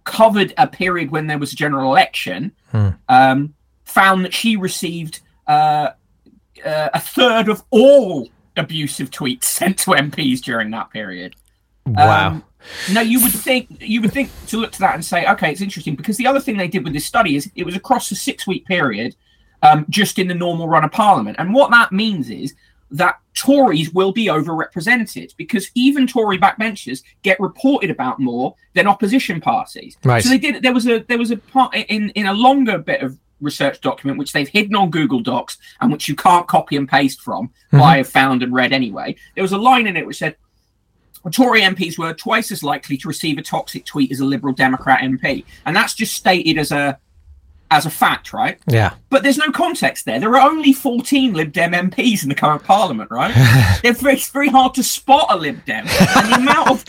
covered 0.03 0.53
a 0.57 0.67
period 0.67 1.11
when 1.11 1.27
there 1.27 1.37
was 1.37 1.53
a 1.53 1.55
general 1.55 1.91
election 1.91 2.51
um, 3.09 3.53
found 3.85 4.23
that 4.25 4.33
she 4.33 4.55
received 4.55 5.21
uh, 5.47 5.89
uh, 6.65 6.89
a 6.93 6.99
third 6.99 7.49
of 7.49 7.63
all 7.69 8.29
abusive 8.55 9.09
tweets 9.11 9.43
sent 9.59 9.77
to 9.79 9.91
mps 9.91 10.41
during 10.41 10.71
that 10.71 10.89
period 10.91 11.35
wow. 11.85 12.27
um, 12.27 12.43
no, 12.91 13.01
you 13.01 13.21
would 13.21 13.31
think 13.31 13.67
you 13.79 14.01
would 14.01 14.13
think 14.13 14.29
to 14.47 14.57
look 14.57 14.71
to 14.73 14.79
that 14.79 14.95
and 14.95 15.03
say, 15.03 15.25
okay, 15.27 15.51
it's 15.51 15.61
interesting 15.61 15.95
because 15.95 16.17
the 16.17 16.27
other 16.27 16.39
thing 16.39 16.57
they 16.57 16.67
did 16.67 16.83
with 16.83 16.93
this 16.93 17.05
study 17.05 17.35
is 17.35 17.49
it 17.55 17.65
was 17.65 17.75
across 17.75 18.11
a 18.11 18.15
six-week 18.15 18.65
period, 18.65 19.15
um, 19.63 19.85
just 19.89 20.19
in 20.19 20.27
the 20.27 20.33
normal 20.33 20.67
run 20.67 20.83
of 20.83 20.91
Parliament, 20.91 21.37
and 21.39 21.53
what 21.53 21.71
that 21.71 21.91
means 21.91 22.29
is 22.29 22.53
that 22.91 23.19
Tories 23.33 23.93
will 23.93 24.11
be 24.11 24.27
overrepresented 24.27 25.35
because 25.37 25.69
even 25.75 26.07
Tory 26.07 26.37
backbenchers 26.37 27.03
get 27.21 27.39
reported 27.39 27.89
about 27.89 28.19
more 28.19 28.55
than 28.73 28.87
opposition 28.87 29.41
parties. 29.41 29.97
Right. 30.03 30.23
So 30.23 30.29
they 30.29 30.37
did. 30.37 30.63
There 30.63 30.73
was 30.73 30.87
a 30.87 30.99
there 30.99 31.17
was 31.17 31.31
a 31.31 31.37
part 31.37 31.75
in 31.75 32.09
in 32.11 32.27
a 32.27 32.33
longer 32.33 32.77
bit 32.77 33.01
of 33.01 33.17
research 33.39 33.81
document 33.81 34.17
which 34.17 34.31
they've 34.31 34.47
hidden 34.47 34.75
on 34.75 34.89
Google 34.89 35.19
Docs 35.19 35.57
and 35.81 35.91
which 35.91 36.07
you 36.07 36.15
can't 36.15 36.47
copy 36.47 36.75
and 36.75 36.89
paste 36.89 37.21
from. 37.21 37.51
I 37.71 37.97
have 37.97 38.09
found 38.09 38.41
and 38.41 38.51
read 38.53 38.73
anyway. 38.73 39.15
There 39.35 39.43
was 39.43 39.51
a 39.51 39.57
line 39.57 39.85
in 39.85 39.95
it 39.95 40.07
which 40.07 40.17
said 40.17 40.37
Tory 41.31 41.61
MPs 41.61 41.97
were 41.97 42.13
twice 42.13 42.51
as 42.51 42.63
likely 42.63 42.97
to 42.97 43.07
receive 43.07 43.37
a 43.37 43.41
toxic 43.41 43.85
tweet 43.85 44.11
as 44.11 44.19
a 44.19 44.25
Liberal 44.25 44.53
Democrat 44.53 45.01
MP, 45.01 45.43
and 45.65 45.75
that's 45.75 45.93
just 45.93 46.13
stated 46.13 46.57
as 46.57 46.71
a 46.71 46.97
as 47.69 47.85
a 47.85 47.89
fact, 47.89 48.31
right? 48.31 48.57
yeah. 48.65 48.93
But 49.09 49.23
there's 49.23 49.37
no 49.37 49.51
context 49.51 50.05
there. 50.05 50.21
There 50.21 50.33
are 50.37 50.49
only 50.49 50.71
14 50.71 51.33
Lib 51.33 51.51
Dem 51.51 51.73
MPs 51.73 52.23
in 52.23 52.29
the 52.29 52.35
current 52.35 52.63
Parliament, 52.63 53.11
right? 53.11 53.35
They're 53.83 53.91
very, 53.91 54.13
it's 54.13 54.29
very 54.29 54.47
hard 54.47 54.73
to 54.75 54.83
spot 54.83 55.27
a 55.29 55.35
Lib 55.35 55.65
Dem, 55.65 55.85
and 55.85 56.31
the 56.31 56.35
amount 56.39 56.69
of 56.69 56.85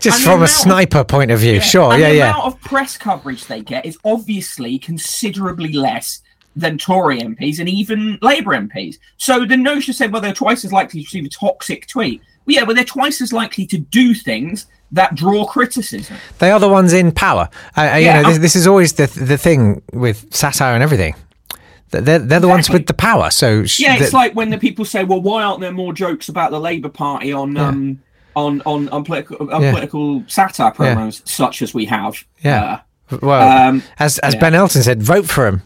Just 0.00 0.22
from 0.22 0.30
a 0.30 0.34
amount 0.36 0.42
of- 0.44 0.48
sniper 0.56 1.04
point 1.04 1.30
of 1.32 1.38
view. 1.38 1.60
Sure. 1.60 1.92
and 1.92 2.00
Yeah. 2.00 2.08
the 2.08 2.14
Yeah. 2.16 2.30
amount 2.30 2.44
of 2.46 2.60
press 2.62 2.96
coverage 2.96 3.44
they 3.44 3.60
get 3.60 3.84
is 3.84 3.98
obviously 4.06 4.78
considerably 4.78 5.74
less 5.74 6.22
than 6.56 6.78
Tory 6.78 7.20
MPs 7.20 7.58
and 7.58 7.68
even 7.68 8.18
Labour 8.22 8.52
MPs. 8.52 8.96
So 9.18 9.44
the 9.44 9.56
notion 9.58 9.92
said, 9.92 10.12
well, 10.12 10.22
they're 10.22 10.32
twice 10.32 10.64
as 10.64 10.72
likely 10.72 11.00
to 11.00 11.04
receive 11.04 11.26
a 11.26 11.28
toxic 11.28 11.86
tweet. 11.88 12.22
Yeah, 12.46 12.64
well, 12.64 12.74
they're 12.74 12.84
twice 12.84 13.20
as 13.20 13.32
likely 13.32 13.66
to 13.66 13.78
do 13.78 14.14
things 14.14 14.66
that 14.90 15.14
draw 15.14 15.44
criticism. 15.46 16.16
They 16.38 16.50
are 16.50 16.60
the 16.60 16.68
ones 16.68 16.92
in 16.92 17.12
power. 17.12 17.48
Uh, 17.76 17.82
Yeah, 17.82 17.96
you 17.96 18.22
know, 18.22 18.28
this, 18.30 18.38
this 18.38 18.56
is 18.56 18.66
always 18.66 18.92
the 18.94 19.06
the 19.06 19.38
thing 19.38 19.82
with 19.92 20.26
satire 20.34 20.74
and 20.74 20.82
everything. 20.82 21.14
They're, 21.90 22.18
they're 22.18 22.40
the 22.40 22.48
ones 22.48 22.70
with 22.70 22.86
the 22.86 22.94
power. 22.94 23.30
So 23.30 23.64
sh- 23.66 23.80
Yeah, 23.80 23.96
it's 23.96 24.10
the- 24.10 24.16
like 24.16 24.34
when 24.34 24.48
the 24.50 24.58
people 24.58 24.84
say, 24.86 25.04
well, 25.04 25.20
why 25.20 25.42
aren't 25.42 25.60
there 25.60 25.72
more 25.72 25.92
jokes 25.92 26.28
about 26.28 26.50
the 26.50 26.58
Labour 26.60 26.88
Party 26.88 27.32
on 27.34 27.56
um, 27.58 28.00
on 28.34 28.62
on 28.64 28.88
on 28.88 29.04
political 29.04 29.50
on 29.52 29.60
Yeah. 29.62 29.70
political 29.72 30.24
satire 30.26 30.70
programs 30.70 31.22
such 31.30 31.60
as 31.62 31.74
we 31.74 31.84
have? 31.86 32.14
Yeah. 32.42 32.80
Uh, 33.10 33.18
well, 33.20 33.68
um, 33.68 33.82
as 33.98 34.18
as 34.20 34.32
yeah. 34.34 34.40
Ben 34.40 34.54
Elton 34.54 34.82
said, 34.82 35.02
vote 35.02 35.26
for 35.28 35.46
him, 35.46 35.62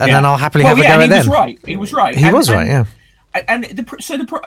and 0.00 0.08
yeah. 0.08 0.16
then 0.16 0.24
I'll 0.24 0.36
happily 0.38 0.64
well, 0.64 0.74
have 0.74 0.84
yeah, 0.84 0.94
a 0.94 0.96
go 0.98 1.00
at 1.02 1.04
he 1.04 1.08
them. 1.08 1.18
was 1.18 1.28
right. 1.28 1.58
He 1.64 1.76
was 1.76 1.92
right. 1.92 2.14
He 2.16 2.24
And- 2.24 2.36
was 2.36 2.50
right. 2.50 2.66
Yeah. 2.66 2.84
and 3.46 3.62
the 3.64 3.84
so 4.00 4.16
the 4.16 4.26
pro- 4.26 4.40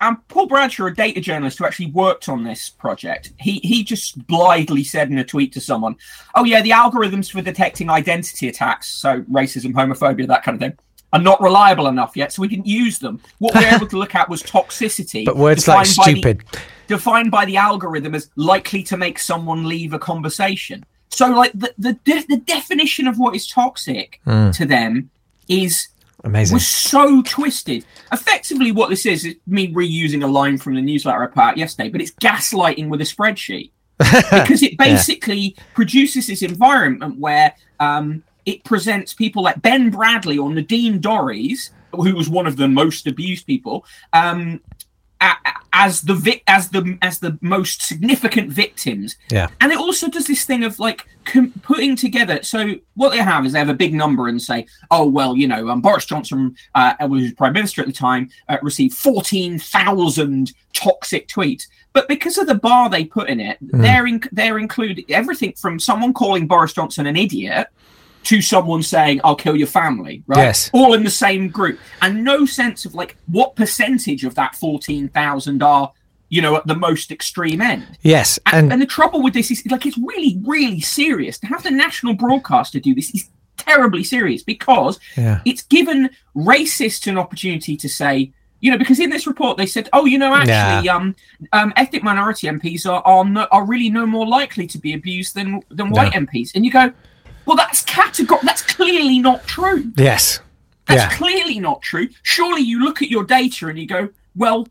and 0.00 0.16
Paul 0.28 0.46
Bradshaw, 0.46 0.86
a 0.86 0.90
data 0.94 1.20
journalist 1.20 1.58
who 1.58 1.64
actually 1.66 1.90
worked 1.92 2.28
on 2.28 2.44
this 2.44 2.70
project, 2.70 3.32
he 3.38 3.60
he 3.62 3.84
just 3.84 4.26
blithely 4.26 4.84
said 4.84 5.10
in 5.10 5.18
a 5.18 5.24
tweet 5.24 5.52
to 5.54 5.60
someone, 5.60 5.96
"Oh 6.34 6.44
yeah, 6.44 6.60
the 6.62 6.70
algorithms 6.70 7.30
for 7.30 7.42
detecting 7.42 7.90
identity 7.90 8.48
attacks, 8.48 8.88
so 8.88 9.22
racism, 9.22 9.72
homophobia, 9.72 10.26
that 10.28 10.42
kind 10.42 10.56
of 10.56 10.60
thing." 10.60 10.78
Are 11.12 11.20
not 11.20 11.40
reliable 11.40 11.86
enough 11.86 12.16
yet, 12.16 12.32
so 12.32 12.42
we 12.42 12.48
didn't 12.48 12.66
use 12.66 12.98
them. 12.98 13.20
What 13.38 13.54
we 13.54 13.60
were 13.60 13.70
able 13.76 13.86
to 13.86 13.96
look 13.98 14.16
at 14.16 14.28
was 14.28 14.42
toxicity. 14.42 15.24
But 15.24 15.36
words 15.36 15.68
like 15.68 15.76
by 15.76 15.84
the- 15.84 15.88
stupid. 15.90 16.42
defined 16.88 17.30
by 17.30 17.44
the 17.44 17.56
algorithm 17.56 18.16
as 18.16 18.30
likely 18.34 18.82
to 18.82 18.96
make 18.96 19.20
someone 19.20 19.68
leave 19.68 19.92
a 19.92 19.98
conversation. 20.00 20.84
So, 21.10 21.28
like 21.28 21.52
the 21.54 21.72
the, 21.78 21.92
de- 22.04 22.26
the 22.28 22.38
definition 22.38 23.06
of 23.06 23.16
what 23.20 23.36
is 23.36 23.46
toxic 23.46 24.20
Hmm. 24.24 24.50
to 24.50 24.66
them 24.66 25.10
is 25.46 25.86
Amazing. 26.24 26.54
was 26.54 26.66
so 26.66 27.22
twisted. 27.22 27.84
Effectively, 28.10 28.72
what 28.72 28.88
this 28.90 29.06
is 29.06 29.24
is 29.24 29.36
me 29.46 29.72
reusing 29.72 30.24
a 30.24 30.26
line 30.26 30.56
from 30.56 30.74
the 30.74 30.80
newsletter 30.80 31.22
I 31.22 31.26
put 31.26 31.38
out 31.38 31.58
yesterday, 31.58 31.90
but 31.90 32.00
it's 32.00 32.12
gaslighting 32.12 32.88
with 32.88 33.00
a 33.02 33.04
spreadsheet 33.04 33.70
because 33.98 34.62
it 34.62 34.78
basically 34.78 35.54
produces 35.74 36.26
this 36.26 36.42
environment 36.42 37.18
where 37.18 37.54
um, 37.78 38.24
it 38.46 38.64
presents 38.64 39.12
people 39.12 39.42
like 39.42 39.60
Ben 39.60 39.90
Bradley 39.90 40.38
or 40.38 40.50
Nadine 40.50 40.98
Dorries, 40.98 41.70
who 41.92 42.14
was 42.14 42.28
one 42.28 42.46
of 42.46 42.56
the 42.56 42.68
most 42.68 43.06
abused 43.06 43.46
people, 43.46 43.84
um, 44.14 44.60
as 45.72 46.02
the 46.02 46.14
vic- 46.14 46.42
as 46.46 46.70
the 46.70 46.96
as 47.02 47.18
the 47.18 47.36
most 47.40 47.82
significant 47.82 48.50
victims 48.50 49.16
Yeah. 49.30 49.48
and 49.60 49.72
it 49.72 49.78
also 49.78 50.08
does 50.08 50.26
this 50.26 50.44
thing 50.44 50.62
of 50.62 50.78
like 50.78 51.06
com- 51.24 51.52
putting 51.62 51.96
together. 51.96 52.40
So 52.42 52.76
what 52.94 53.10
they 53.10 53.18
have 53.18 53.44
is 53.44 53.52
they 53.52 53.58
have 53.58 53.68
a 53.68 53.74
big 53.74 53.92
number 53.94 54.28
and 54.28 54.40
say, 54.40 54.66
"Oh 54.90 55.06
well, 55.06 55.36
you 55.36 55.48
know, 55.48 55.68
um, 55.70 55.80
Boris 55.80 56.06
Johnson, 56.06 56.54
uh, 56.74 56.94
was 57.08 57.32
prime 57.32 57.52
minister 57.54 57.80
at 57.80 57.86
the 57.88 57.92
time, 57.92 58.28
uh, 58.48 58.58
received 58.62 58.94
fourteen 58.96 59.58
thousand 59.58 60.52
toxic 60.74 61.26
tweets." 61.28 61.64
But 61.92 62.08
because 62.08 62.38
of 62.38 62.46
the 62.46 62.54
bar 62.56 62.88
they 62.90 63.04
put 63.04 63.28
in 63.28 63.40
it, 63.40 63.58
they're 63.60 64.06
in- 64.06 64.22
they're 64.32 64.58
including 64.58 65.04
everything 65.08 65.54
from 65.56 65.78
someone 65.80 66.12
calling 66.12 66.46
Boris 66.46 66.72
Johnson 66.72 67.06
an 67.06 67.16
idiot 67.16 67.66
to 68.24 68.40
someone 68.42 68.82
saying, 68.82 69.20
"I'll 69.24 69.36
kill 69.36 69.56
your 69.56 69.66
family," 69.68 70.22
right? 70.26 70.38
Yes. 70.38 70.70
all 70.72 70.94
in 70.94 71.04
the 71.04 71.10
same 71.10 71.48
group, 71.48 71.78
and 72.02 72.24
no 72.24 72.46
sense 72.46 72.84
of 72.84 72.94
like 72.94 73.16
what 73.26 73.56
percentage 73.56 74.24
of 74.24 74.34
that 74.34 74.54
fourteen 74.56 75.08
thousand 75.08 75.62
are. 75.62 75.92
You 76.30 76.42
know, 76.42 76.56
at 76.56 76.66
the 76.66 76.74
most 76.74 77.12
extreme 77.12 77.60
end. 77.60 77.86
Yes, 78.02 78.40
And, 78.46 78.56
and 78.64 78.72
and 78.72 78.82
the 78.82 78.86
trouble 78.86 79.22
with 79.22 79.34
this 79.34 79.52
is 79.52 79.64
like 79.66 79.86
it's 79.86 79.98
really, 79.98 80.40
really 80.44 80.80
serious. 80.80 81.38
To 81.38 81.46
have 81.46 81.62
the 81.62 81.70
national 81.70 82.14
broadcaster 82.14 82.80
do 82.80 82.92
this 82.92 83.14
is 83.14 83.28
terribly 83.56 84.02
serious 84.02 84.42
because 84.42 84.98
Yeah. 85.16 85.40
it's 85.44 85.62
given 85.62 86.10
racists 86.34 87.06
an 87.06 87.18
opportunity 87.18 87.76
to 87.76 87.88
say, 87.88 88.32
you 88.60 88.70
know, 88.72 88.78
because 88.78 88.98
in 88.98 89.10
this 89.10 89.28
report 89.28 89.58
they 89.58 89.66
said, 89.66 89.88
oh, 89.92 90.06
you 90.06 90.18
know, 90.18 90.34
actually, 90.34 90.88
um, 90.88 91.14
um, 91.52 91.72
ethnic 91.76 92.02
minority 92.02 92.48
MPs 92.48 92.84
are 92.90 93.02
are, 93.04 93.24
no, 93.24 93.46
are 93.52 93.64
really 93.64 93.90
no 93.90 94.04
more 94.06 94.26
likely 94.26 94.66
to 94.66 94.78
be 94.78 94.92
abused 94.92 95.36
than 95.36 95.60
than 95.70 95.90
white 95.90 96.14
MPs, 96.14 96.50
and 96.56 96.64
you 96.64 96.72
go, 96.72 96.92
well, 97.46 97.56
that's 97.56 97.82
categor- 97.84 98.40
that's 98.42 98.62
clearly 98.62 99.18
not 99.18 99.46
true. 99.46 99.92
yes, 99.96 100.40
That's 100.86 101.02
yeah, 101.02 101.16
clearly 101.18 101.58
not 101.60 101.82
true. 101.82 102.08
Surely 102.22 102.62
you 102.62 102.82
look 102.84 103.02
at 103.02 103.08
your 103.10 103.24
data 103.24 103.68
and 103.68 103.78
you 103.78 103.86
go, 103.86 104.08
well, 104.36 104.66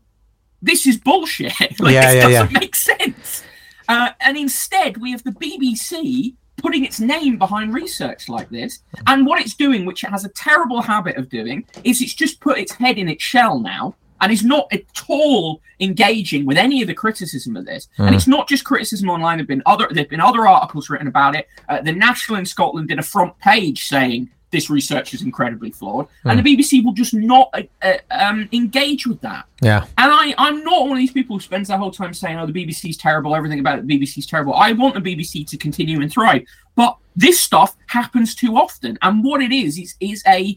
this 0.62 0.86
is 0.86 0.96
bullshit. 0.98 1.52
like, 1.80 1.92
Yeah, 1.94 2.12
this 2.12 2.14
yeah, 2.14 2.28
yeah. 2.28 2.42
doesn't 2.42 2.52
make 2.60 2.74
sense. 2.74 3.42
Uh, 3.88 4.10
and 4.20 4.36
instead, 4.36 4.96
we 4.98 5.10
have 5.10 5.22
the 5.24 5.32
BBC 5.32 6.34
putting 6.56 6.84
its 6.84 7.00
name 7.00 7.36
behind 7.36 7.74
research 7.74 8.28
like 8.28 8.48
this. 8.48 8.78
And 9.06 9.26
what 9.26 9.40
it's 9.40 9.54
doing, 9.54 9.84
which 9.84 10.04
it 10.04 10.10
has 10.10 10.24
a 10.24 10.30
terrible 10.30 10.80
habit 10.80 11.16
of 11.16 11.28
doing, 11.28 11.66
is 11.82 12.00
it's 12.00 12.14
just 12.14 12.40
put 12.40 12.58
its 12.58 12.72
head 12.72 12.96
in 12.96 13.08
its 13.08 13.22
shell 13.22 13.58
now 13.60 13.94
and 14.24 14.32
is 14.32 14.42
not 14.42 14.66
at 14.72 14.82
all 15.06 15.60
engaging 15.80 16.46
with 16.46 16.56
any 16.56 16.80
of 16.80 16.88
the 16.88 16.94
criticism 16.94 17.56
of 17.58 17.66
this. 17.66 17.88
Hmm. 17.98 18.04
And 18.06 18.14
it's 18.16 18.26
not 18.26 18.48
just 18.48 18.64
criticism 18.64 19.10
online. 19.10 19.36
There've 19.36 19.46
been 19.46 19.62
other 19.66 19.86
there've 19.90 20.08
been 20.08 20.20
other 20.20 20.48
articles 20.48 20.88
written 20.88 21.08
about 21.08 21.36
it. 21.36 21.46
Uh, 21.68 21.82
the 21.82 21.92
National 21.92 22.38
in 22.38 22.46
Scotland 22.46 22.88
did 22.88 22.98
a 22.98 23.02
front 23.02 23.38
page 23.38 23.84
saying 23.86 24.30
this 24.50 24.70
research 24.70 25.12
is 25.12 25.20
incredibly 25.22 25.70
flawed, 25.72 26.06
and 26.24 26.38
Hmm. 26.38 26.44
the 26.44 26.56
BBC 26.56 26.82
will 26.82 26.92
just 26.94 27.12
not 27.12 27.50
uh, 27.52 27.62
uh, 27.82 27.98
um, 28.10 28.48
engage 28.52 29.06
with 29.06 29.20
that. 29.20 29.44
yeah. 29.60 29.84
And 29.98 30.10
I, 30.12 30.34
I'm 30.38 30.62
not 30.64 30.82
one 30.82 30.92
of 30.92 30.98
these 30.98 31.12
people 31.12 31.36
who 31.36 31.40
spends 31.40 31.68
their 31.68 31.76
whole 31.76 31.90
time 31.90 32.14
saying, 32.14 32.38
"Oh, 32.38 32.46
the 32.46 32.52
BBC's 32.52 32.96
terrible. 32.96 33.34
Everything 33.36 33.60
about 33.60 33.86
the 33.86 33.98
BBC's 33.98 34.26
terrible." 34.26 34.54
I 34.54 34.72
want 34.72 34.94
the 34.94 35.00
BBC 35.02 35.46
to 35.48 35.58
continue 35.58 36.00
and 36.00 36.10
thrive, 36.10 36.42
but 36.76 36.96
this 37.14 37.38
stuff 37.40 37.76
happens 37.88 38.34
too 38.34 38.56
often. 38.56 38.96
And 39.02 39.22
what 39.22 39.42
it 39.42 39.52
is 39.52 39.76
is 39.78 39.96
is 40.00 40.22
a 40.26 40.56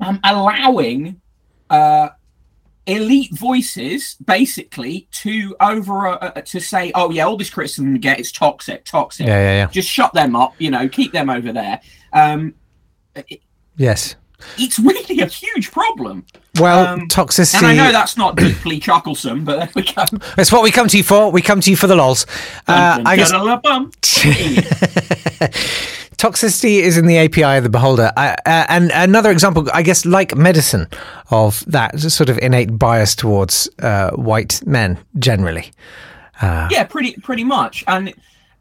um, 0.00 0.20
allowing 0.22 1.20
uh, 1.70 2.10
elite 2.88 3.32
voices 3.38 4.16
basically 4.24 5.06
to 5.12 5.54
over 5.60 6.08
uh, 6.08 6.16
uh, 6.16 6.40
to 6.40 6.58
say, 6.60 6.90
"Oh 6.94 7.10
yeah, 7.10 7.24
all 7.26 7.36
this 7.36 7.50
criticism 7.50 7.92
we 7.92 7.98
get 8.00 8.18
is 8.18 8.32
toxic, 8.32 8.84
toxic." 8.84 9.26
Yeah, 9.26 9.38
yeah, 9.38 9.54
yeah. 9.62 9.66
Just 9.68 9.88
shut 9.88 10.12
them 10.14 10.34
up. 10.34 10.54
You 10.58 10.70
know, 10.72 10.88
keep 10.88 11.12
them 11.12 11.30
over 11.30 11.52
there. 11.52 11.80
Um, 12.12 12.54
it- 13.14 13.42
Yes. 13.76 14.16
it's 14.58 14.78
really 14.80 15.20
a 15.20 15.26
huge 15.26 15.70
problem. 15.70 16.24
Well, 16.58 16.84
Um, 16.94 17.06
toxicity. 17.08 17.58
And 17.58 17.66
I 17.66 17.74
know 17.76 17.92
that's 17.92 18.16
not 18.16 18.34
deeply 18.36 18.80
chucklesome, 18.80 19.44
but 19.44 19.58
there 19.58 19.70
we 19.76 19.82
go. 19.82 20.04
That's 20.36 20.50
what 20.50 20.62
we 20.64 20.72
come 20.72 20.88
to 20.88 20.96
you 20.96 21.04
for. 21.04 21.30
We 21.30 21.42
come 21.42 21.60
to 21.60 21.70
you 21.70 21.76
for 21.76 21.86
the 21.86 21.94
lols. 21.94 22.26
Uh, 22.66 23.00
I 23.06 23.14
guess 23.16 23.30
Dun-dun-dun-dun. 23.30 23.92
toxicity 26.18 26.80
is 26.80 26.98
in 26.98 27.06
the 27.06 27.16
API 27.16 27.56
of 27.56 27.62
the 27.62 27.70
beholder. 27.70 28.12
I, 28.16 28.32
uh, 28.44 28.66
and 28.68 28.90
another 28.92 29.30
example, 29.30 29.66
I 29.72 29.82
guess, 29.82 30.04
like 30.04 30.36
medicine, 30.36 30.86
of 31.30 31.64
that 31.66 31.98
sort 31.98 32.28
of 32.28 32.38
innate 32.38 32.78
bias 32.78 33.14
towards 33.14 33.68
uh, 33.78 34.10
white 34.10 34.60
men 34.66 34.98
generally. 35.18 35.70
Uh, 36.42 36.68
yeah, 36.70 36.84
pretty 36.84 37.14
pretty 37.22 37.44
much. 37.44 37.84
And 37.86 38.12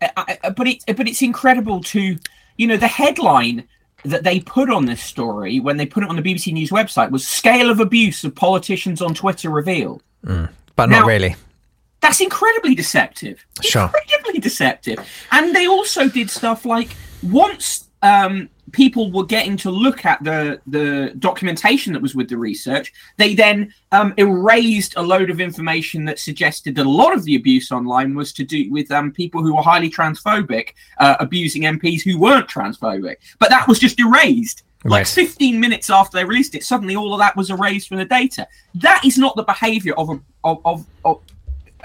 I, 0.02 0.40
I, 0.44 0.50
but 0.52 0.68
it 0.68 0.84
but 0.96 1.08
it's 1.08 1.22
incredible 1.22 1.82
to 1.84 2.18
you 2.58 2.68
know 2.68 2.78
the 2.78 2.88
headline 2.88 3.68
that 4.06 4.24
they 4.24 4.40
put 4.40 4.70
on 4.70 4.86
this 4.86 5.02
story 5.02 5.60
when 5.60 5.78
they 5.78 5.86
put 5.86 6.04
it 6.04 6.10
on 6.10 6.16
the 6.16 6.22
BBC 6.22 6.54
News 6.54 6.70
website 6.70 7.12
was 7.12 7.28
"Scale 7.28 7.70
of 7.70 7.80
Abuse 7.80 8.24
of 8.24 8.34
Politicians 8.36 9.02
on 9.02 9.14
Twitter 9.14 9.50
Revealed." 9.50 10.04
Mm, 10.26 10.50
but 10.76 10.90
Now- 10.90 11.00
not 11.00 11.08
really. 11.08 11.36
That's 12.00 12.22
incredibly 12.22 12.76
deceptive. 12.76 13.44
Sure. 13.64 13.92
Incredibly 14.06 14.40
deceptive. 14.40 15.00
And 15.32 15.56
they 15.56 15.66
also 15.68 16.08
did 16.08 16.30
stuff 16.30 16.64
like 16.64 16.96
once 17.24 17.88
um, 18.02 18.50
people 18.72 19.12
were 19.12 19.26
getting 19.26 19.58
to 19.58 19.72
look 19.72 20.06
at 20.06 20.24
the 20.24 20.62
the 20.68 21.14
documentation 21.20 21.94
that 21.94 22.02
was 22.02 22.16
with 22.16 22.30
the 22.30 22.38
research, 22.38 22.94
they 23.18 23.34
then 23.34 23.74
um, 23.92 24.14
erased 24.18 24.96
a 24.98 25.02
load 25.02 25.30
of 25.30 25.40
information 25.40 26.06
that 26.06 26.20
suggested 26.20 26.76
that 26.76 26.86
a 26.86 26.90
lot 26.90 27.16
of 27.16 27.24
the 27.24 27.36
abuse 27.36 27.72
online 27.72 28.16
was 28.16 28.34
to 28.34 28.44
do 28.44 28.72
with 28.72 28.92
um, 28.92 29.12
people 29.12 29.42
who 29.42 29.56
were 29.56 29.62
highly 29.62 29.90
transphobic 29.90 30.70
uh, 31.00 31.16
abusing 31.20 31.64
MPs 31.64 32.02
who 32.04 32.20
weren't 32.20 32.48
transphobic. 32.48 33.16
But 33.40 33.50
that 33.50 33.68
was 33.68 33.80
just 33.80 34.00
erased. 34.00 34.64
Like 34.84 35.00
Right. 35.00 35.08
15 35.08 35.60
minutes 35.60 35.90
after 35.90 36.18
they 36.18 36.24
released 36.24 36.54
it, 36.54 36.64
suddenly 36.64 36.96
all 36.96 37.12
of 37.12 37.20
that 37.20 37.36
was 37.36 37.50
erased 37.50 37.88
from 37.88 37.98
the 37.98 38.06
data. 38.06 38.48
That 38.76 39.02
is 39.04 39.18
not 39.18 39.36
the 39.36 39.44
behavior 39.44 39.94
of 39.96 40.10
a 40.12 40.20
of, 40.44 40.62
of, 40.66 40.86
of 41.04 41.22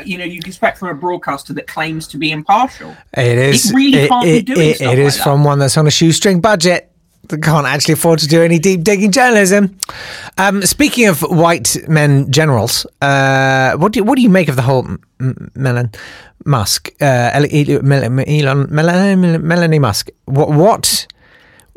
you 0.06 0.18
know 0.18 0.24
you 0.24 0.38
expect 0.44 0.78
from 0.78 0.88
a 0.88 0.94
broadcaster 0.94 1.52
that 1.54 1.66
claims 1.66 2.06
to 2.08 2.18
be 2.18 2.30
impartial. 2.30 2.94
It 3.16 3.38
is. 3.38 3.70
It 3.70 3.74
really 3.74 4.08
can't 4.08 4.24
be 4.24 4.42
doing 4.42 4.70
it- 4.70 4.80
it 4.80 4.98
is 4.98 5.14
like 5.14 5.14
that. 5.16 5.22
from 5.24 5.44
one 5.44 5.58
that's 5.58 5.76
on 5.76 5.86
a 5.86 5.90
shoestring 5.90 6.40
budget 6.40 6.90
that 7.28 7.40
can't 7.42 7.66
actually 7.66 7.94
afford 7.94 8.18
to 8.18 8.26
do 8.26 8.42
any 8.42 8.58
deep 8.58 8.82
digging 8.82 9.12
journalism. 9.12 9.78
Um, 10.38 10.62
speaking 10.62 11.06
of 11.08 11.20
white 11.22 11.76
men 11.88 12.30
generals, 12.32 12.84
uh, 13.00 13.72
what 13.76 13.92
do 13.92 13.98
you, 14.00 14.04
what 14.04 14.16
do 14.16 14.22
you 14.22 14.28
make 14.30 14.48
of 14.48 14.56
the 14.56 14.62
whole 14.62 14.86
Melon 15.54 15.90
Musk, 16.44 16.90
uh, 17.00 17.30
El- 17.32 17.46
El- 17.52 17.82
Mel- 17.82 18.24
Elon 18.26 18.66
Melanie, 18.70 19.38
Melanie 19.38 19.78
Musk? 19.78 20.10
What 20.24 20.50
what? 20.50 21.06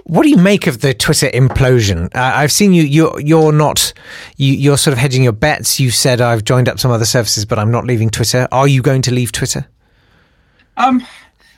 What 0.06 0.22
do 0.22 0.30
you 0.30 0.38
make 0.38 0.68
of 0.68 0.82
the 0.82 0.94
Twitter 0.94 1.30
implosion? 1.30 2.06
Uh, 2.16 2.32
I've 2.36 2.52
seen 2.52 2.74
you. 2.74 2.84
You're 2.84 3.20
you're 3.20 3.52
not. 3.52 3.92
You, 4.38 4.54
you're 4.54 4.78
sort 4.78 4.92
of 4.92 5.00
hedging 5.00 5.24
your 5.24 5.32
bets. 5.32 5.80
You 5.80 5.90
said 5.90 6.22
I've 6.22 6.44
joined 6.44 6.70
up 6.70 6.80
some 6.80 6.92
other 6.92 7.06
services, 7.06 7.44
but 7.44 7.58
I'm 7.58 7.72
not 7.72 7.86
leaving 7.86 8.12
Twitter. 8.12 8.48
Are 8.52 8.68
you 8.68 8.84
going 8.84 9.02
to 9.02 9.12
leave 9.12 9.32
Twitter? 9.32 9.66
Um, 10.78 11.04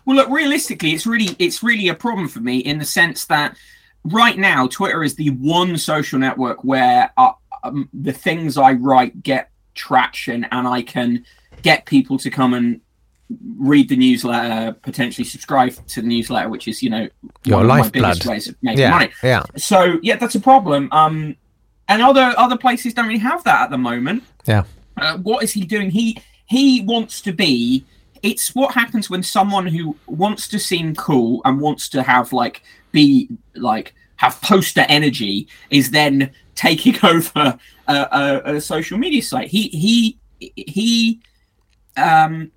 well, 0.05 0.15
look, 0.15 0.29
realistically, 0.29 0.93
it's 0.93 1.05
really 1.05 1.35
it's 1.39 1.61
really 1.61 1.89
a 1.89 1.93
problem 1.93 2.29
for 2.29 2.39
me 2.39 2.59
in 2.59 2.79
the 2.79 2.85
sense 2.85 3.25
that 3.25 3.57
right 4.05 4.37
now 4.37 4.65
Twitter 4.67 5.03
is 5.03 5.15
the 5.15 5.31
one 5.31 5.77
social 5.77 6.17
network 6.17 6.63
where 6.63 7.11
uh, 7.17 7.33
um, 7.65 7.89
the 7.93 8.13
things 8.13 8.57
I 8.57 8.71
write 8.73 9.23
get 9.23 9.49
traction, 9.75 10.45
and 10.53 10.65
I 10.69 10.83
can 10.83 11.25
get 11.63 11.85
people 11.85 12.17
to 12.19 12.29
come 12.29 12.53
and 12.53 12.79
read 13.57 13.89
the 13.89 13.95
newsletter, 13.95 14.73
potentially 14.73 15.25
subscribe 15.25 15.73
to 15.87 16.01
the 16.01 16.07
newsletter, 16.07 16.49
which 16.49 16.67
is 16.67 16.81
you 16.81 16.89
know 16.89 17.09
Your 17.43 17.57
one 17.57 17.65
of 17.65 17.67
my 17.69 17.77
lifeblood. 17.81 18.03
biggest 18.03 18.25
ways 18.25 18.47
of 18.47 18.55
making 18.61 18.79
Yeah, 18.79 18.89
money. 18.91 19.09
yeah. 19.23 19.43
So 19.57 19.99
yeah, 20.01 20.15
that's 20.15 20.35
a 20.35 20.39
problem. 20.39 20.89
Um, 20.91 21.35
and 21.89 22.01
other 22.01 22.33
other 22.37 22.57
places 22.57 22.93
don't 22.93 23.07
really 23.07 23.19
have 23.19 23.43
that 23.43 23.61
at 23.61 23.69
the 23.69 23.77
moment. 23.77 24.23
Yeah. 24.45 24.63
Uh, 24.97 25.17
what 25.17 25.43
is 25.43 25.51
he 25.53 25.65
doing? 25.65 25.91
He 25.91 26.17
he 26.45 26.81
wants 26.81 27.21
to 27.21 27.31
be. 27.33 27.85
It's 28.23 28.55
what 28.55 28.73
happens 28.73 29.09
when 29.09 29.21
someone 29.23 29.67
who 29.67 29.95
wants 30.07 30.47
to 30.49 30.59
seem 30.59 30.95
cool 30.95 31.41
and 31.45 31.61
wants 31.61 31.87
to 31.89 32.01
have 32.03 32.33
like 32.33 32.63
be 32.91 33.29
like 33.55 33.93
have 34.15 34.41
poster 34.41 34.85
energy 34.89 35.47
is 35.69 35.91
then 35.91 36.31
taking 36.55 36.95
over 37.03 37.59
a, 37.87 37.93
a, 37.93 38.55
a 38.55 38.61
social 38.61 38.97
media 38.97 39.21
site. 39.21 39.49
He 39.49 39.67
he 39.67 40.17
he 40.55 41.19
um 41.95 42.51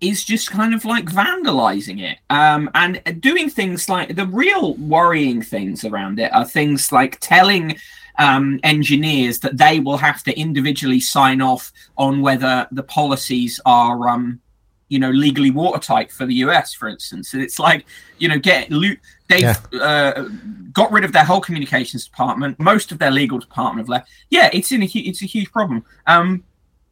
is 0.00 0.24
just 0.24 0.50
kind 0.50 0.74
of 0.74 0.84
like 0.84 1.06
vandalizing 1.06 2.00
it. 2.00 2.18
Um, 2.30 2.70
and 2.74 3.20
doing 3.20 3.48
things 3.48 3.88
like 3.88 4.14
the 4.14 4.26
real 4.26 4.74
worrying 4.74 5.42
things 5.42 5.84
around 5.84 6.18
it 6.18 6.32
are 6.34 6.44
things 6.44 6.92
like 6.92 7.18
telling 7.20 7.76
um, 8.18 8.60
engineers 8.62 9.40
that 9.40 9.56
they 9.58 9.80
will 9.80 9.96
have 9.96 10.22
to 10.24 10.38
individually 10.38 11.00
sign 11.00 11.40
off 11.40 11.72
on 11.96 12.20
whether 12.20 12.66
the 12.72 12.82
policies 12.82 13.60
are 13.66 14.08
um, 14.08 14.40
you 14.88 14.98
know 14.98 15.10
legally 15.10 15.50
watertight 15.50 16.12
for 16.12 16.26
the 16.26 16.34
us 16.36 16.72
for 16.72 16.88
instance. 16.88 17.34
And 17.34 17.42
it's 17.42 17.58
like 17.58 17.86
you 18.18 18.28
know 18.28 18.38
get 18.38 18.70
loot 18.70 18.98
they've 19.28 19.56
uh, 19.80 20.28
got 20.72 20.92
rid 20.92 21.04
of 21.04 21.12
their 21.12 21.24
whole 21.24 21.40
communications 21.40 22.04
department. 22.04 22.58
Most 22.60 22.92
of 22.92 22.98
their 22.98 23.10
legal 23.10 23.38
department 23.38 23.84
have 23.84 23.88
left. 23.88 24.10
Yeah 24.30 24.50
it's 24.52 24.72
in 24.72 24.82
a 24.82 24.86
hu- 24.86 25.00
it's 25.04 25.22
a 25.22 25.26
huge 25.26 25.50
problem. 25.52 25.84
Um 26.06 26.44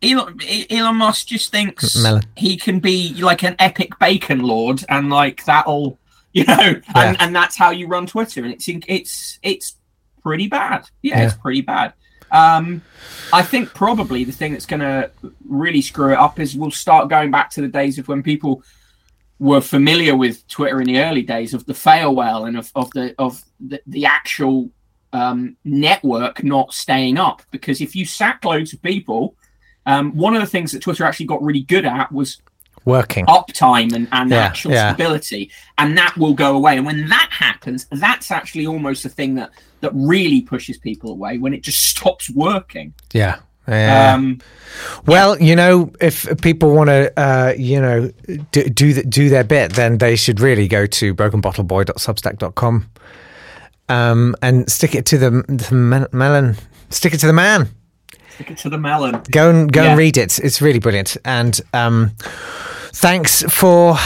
Elon, 0.04 0.38
Elon 0.70 0.96
Musk 0.96 1.26
just 1.28 1.50
thinks 1.50 1.96
Melon. 2.02 2.22
he 2.36 2.56
can 2.56 2.80
be 2.80 3.14
like 3.22 3.42
an 3.42 3.56
epic 3.58 3.98
bacon 3.98 4.42
lord, 4.42 4.84
and 4.88 5.10
like 5.10 5.44
that'll, 5.44 5.98
you 6.32 6.44
know, 6.44 6.54
and, 6.60 6.82
Yeah. 6.94 7.16
and 7.20 7.34
that's 7.34 7.56
how 7.56 7.70
you 7.70 7.86
run 7.86 8.06
Twitter, 8.06 8.42
and 8.44 8.52
it's 8.52 8.68
it's 8.68 9.38
it's 9.42 9.76
pretty 10.22 10.48
bad. 10.48 10.86
Yeah, 11.02 11.24
it's 11.26 11.34
pretty 11.34 11.60
bad. 11.62 11.92
Um, 12.30 12.82
I 13.32 13.42
think 13.42 13.72
probably 13.74 14.24
the 14.24 14.32
thing 14.32 14.52
that's 14.52 14.66
going 14.66 14.80
to 14.80 15.08
really 15.48 15.80
screw 15.82 16.10
it 16.12 16.18
up 16.18 16.40
is 16.40 16.56
we'll 16.56 16.72
start 16.72 17.08
going 17.08 17.30
back 17.30 17.50
to 17.50 17.60
the 17.60 17.68
days 17.68 17.96
of 17.98 18.08
when 18.08 18.24
people 18.24 18.64
were 19.38 19.60
familiar 19.60 20.16
with 20.16 20.46
Twitter 20.48 20.80
in 20.80 20.86
the 20.88 20.98
early 20.98 21.22
days 21.22 21.54
of 21.54 21.64
the 21.66 21.74
fail 21.74 22.14
whale 22.14 22.46
and 22.46 22.56
of, 22.56 22.72
of 22.74 22.90
the 22.92 23.14
of 23.18 23.44
the, 23.60 23.80
the 23.86 24.04
actual 24.06 24.70
um, 25.12 25.56
network 25.64 26.42
not 26.42 26.72
staying 26.72 27.18
up. 27.18 27.42
Because 27.52 27.80
if 27.80 27.94
you 27.94 28.04
sack 28.04 28.44
loads 28.44 28.72
of 28.72 28.82
people, 28.82 29.36
um, 29.86 30.14
one 30.16 30.34
of 30.34 30.40
the 30.40 30.46
things 30.46 30.72
that 30.72 30.82
Twitter 30.82 31.04
actually 31.04 31.26
got 31.26 31.42
really 31.42 31.62
good 31.62 31.84
at 31.84 32.10
was 32.12 32.40
Working. 32.86 33.24
uptime 33.26 33.94
and, 33.94 34.08
and 34.12 34.30
Yeah, 34.30 34.38
actual 34.38 34.72
yeah. 34.72 34.92
stability, 34.92 35.50
and 35.78 35.96
that 35.96 36.16
will 36.16 36.34
go 36.34 36.54
away. 36.54 36.76
And 36.76 36.84
when 36.84 37.08
that 37.08 37.30
happens, 37.30 37.86
that's 37.90 38.30
actually 38.30 38.66
almost 38.66 39.02
the 39.02 39.08
thing 39.08 39.34
that 39.36 39.50
that 39.80 39.92
really 39.94 40.40
pushes 40.42 40.76
people 40.78 41.10
away 41.10 41.38
when 41.38 41.52
it 41.54 41.62
just 41.62 41.80
stops 41.96 42.28
working. 42.30 42.92
Yeah. 43.12 43.38
Yeah. 43.66 44.12
Um, 44.14 44.40
well, 45.06 45.40
you 45.40 45.56
know, 45.56 45.90
if 45.98 46.28
people 46.42 46.74
want 46.74 46.88
to, 46.90 47.10
uh, 47.18 47.54
you 47.56 47.80
know, 47.80 48.10
do 48.52 48.64
do, 48.68 48.92
th- 48.92 49.08
do 49.08 49.30
their 49.30 49.44
bit, 49.44 49.72
then 49.72 49.96
they 49.96 50.16
should 50.16 50.38
really 50.40 50.68
go 50.68 50.84
to 50.84 51.14
brokenbottleboy.substack.com 51.14 52.90
um, 53.88 54.34
and 54.42 54.70
stick 54.70 54.94
it 54.94 55.06
to 55.06 55.16
the, 55.18 55.30
the 55.30 56.08
melon. 56.12 56.56
Stick 56.90 57.14
it 57.14 57.18
to 57.20 57.26
the 57.26 57.32
man. 57.32 57.68
Stick 58.34 58.50
it 58.50 58.58
to 58.58 58.70
the 58.70 58.78
melon. 58.78 59.22
Go 59.30 59.50
and 59.50 59.72
go 59.72 59.82
Yeah. 59.82 59.90
and 59.90 59.98
read 59.98 60.16
it. 60.16 60.38
It's 60.38 60.60
really 60.60 60.78
brilliant. 60.78 61.16
And 61.24 61.60
um, 61.72 62.12
thanks 62.92 63.42
for. 63.44 63.96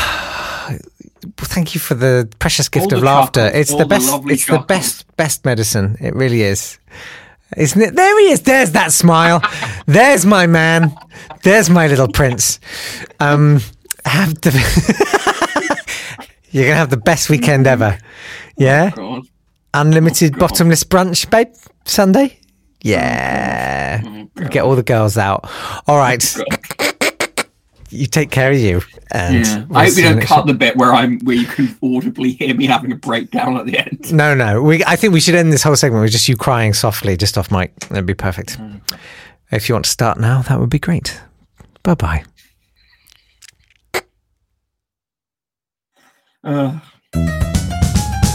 Thank 1.36 1.74
you 1.74 1.80
for 1.80 1.94
the 1.94 2.28
precious 2.38 2.68
gift 2.68 2.92
All 2.92 2.98
of 2.98 3.04
laughter. 3.04 3.50
It's 3.52 3.70
the 3.70 3.78
the 3.78 3.86
best. 3.86 4.10
lovely 4.10 4.34
it's 4.34 4.46
the 4.46 4.58
best 4.60 5.16
best 5.16 5.44
medicine. 5.44 5.96
It 6.00 6.14
really 6.14 6.42
is. 6.42 6.78
Isn't 7.56 7.80
it? 7.80 7.96
There 7.96 8.20
he 8.20 8.30
is. 8.30 8.42
There's 8.42 8.72
that 8.72 8.92
smile. 8.92 9.42
There's 9.86 10.26
my 10.26 10.46
man. 10.46 10.94
There's 11.42 11.70
my 11.70 11.86
little 11.86 12.08
prince. 12.08 12.60
Um, 13.20 13.60
have 14.04 14.34
the. 14.40 14.50
You're 16.50 16.64
gonna 16.64 16.76
have 16.76 16.90
the 16.90 16.96
best 16.96 17.30
weekend 17.30 17.66
ever. 17.66 17.98
Yeah. 18.60 18.90
God. 18.90 19.22
Unlimited 19.72 20.34
Oh, 20.34 20.38
bottomless 20.40 20.82
brunch, 20.82 21.30
babe. 21.30 21.54
Sunday. 21.84 22.40
Yeah. 22.82 24.24
Get 24.50 24.62
all 24.64 24.76
the 24.76 24.82
girls 24.82 25.16
out. 25.18 25.48
All 25.86 25.96
right. 25.98 26.22
You 27.90 28.06
take 28.06 28.30
care 28.30 28.52
of 28.52 28.58
you. 28.58 28.82
And 29.10 29.46
Yeah. 29.46 29.64
we'll 29.64 29.78
I 29.78 29.86
hope 29.88 29.96
you 29.96 30.02
don't 30.02 30.20
cut 30.20 30.44
week. 30.44 30.52
the 30.54 30.58
bit 30.58 30.76
where 30.76 30.92
I'm 30.92 31.18
where 31.20 31.36
you 31.36 31.46
can 31.46 31.76
audibly 31.82 32.32
hear 32.32 32.54
me 32.54 32.66
having 32.66 32.92
a 32.92 32.96
breakdown 32.96 33.56
at 33.56 33.64
the 33.66 33.78
end. 33.78 34.12
No, 34.12 34.34
no. 34.34 34.62
We, 34.62 34.84
I 34.84 34.94
think 34.96 35.12
we 35.14 35.20
should 35.20 35.34
end 35.34 35.52
this 35.52 35.62
whole 35.62 35.74
segment 35.76 36.02
with 36.02 36.12
just 36.12 36.28
you 36.28 36.36
crying 36.36 36.74
softly, 36.74 37.16
just 37.16 37.38
off 37.38 37.50
mic. 37.50 37.74
That'd 37.88 38.04
be 38.06 38.14
perfect. 38.14 38.58
Mm. 38.58 38.80
If 39.50 39.68
you 39.68 39.74
want 39.74 39.86
to 39.86 39.90
start 39.90 40.20
now, 40.20 40.42
that 40.42 40.60
would 40.60 40.68
be 40.70 40.78
great. 40.78 41.18
Bye 41.82 41.94
bye. 41.94 42.24
Uh, 46.44 46.78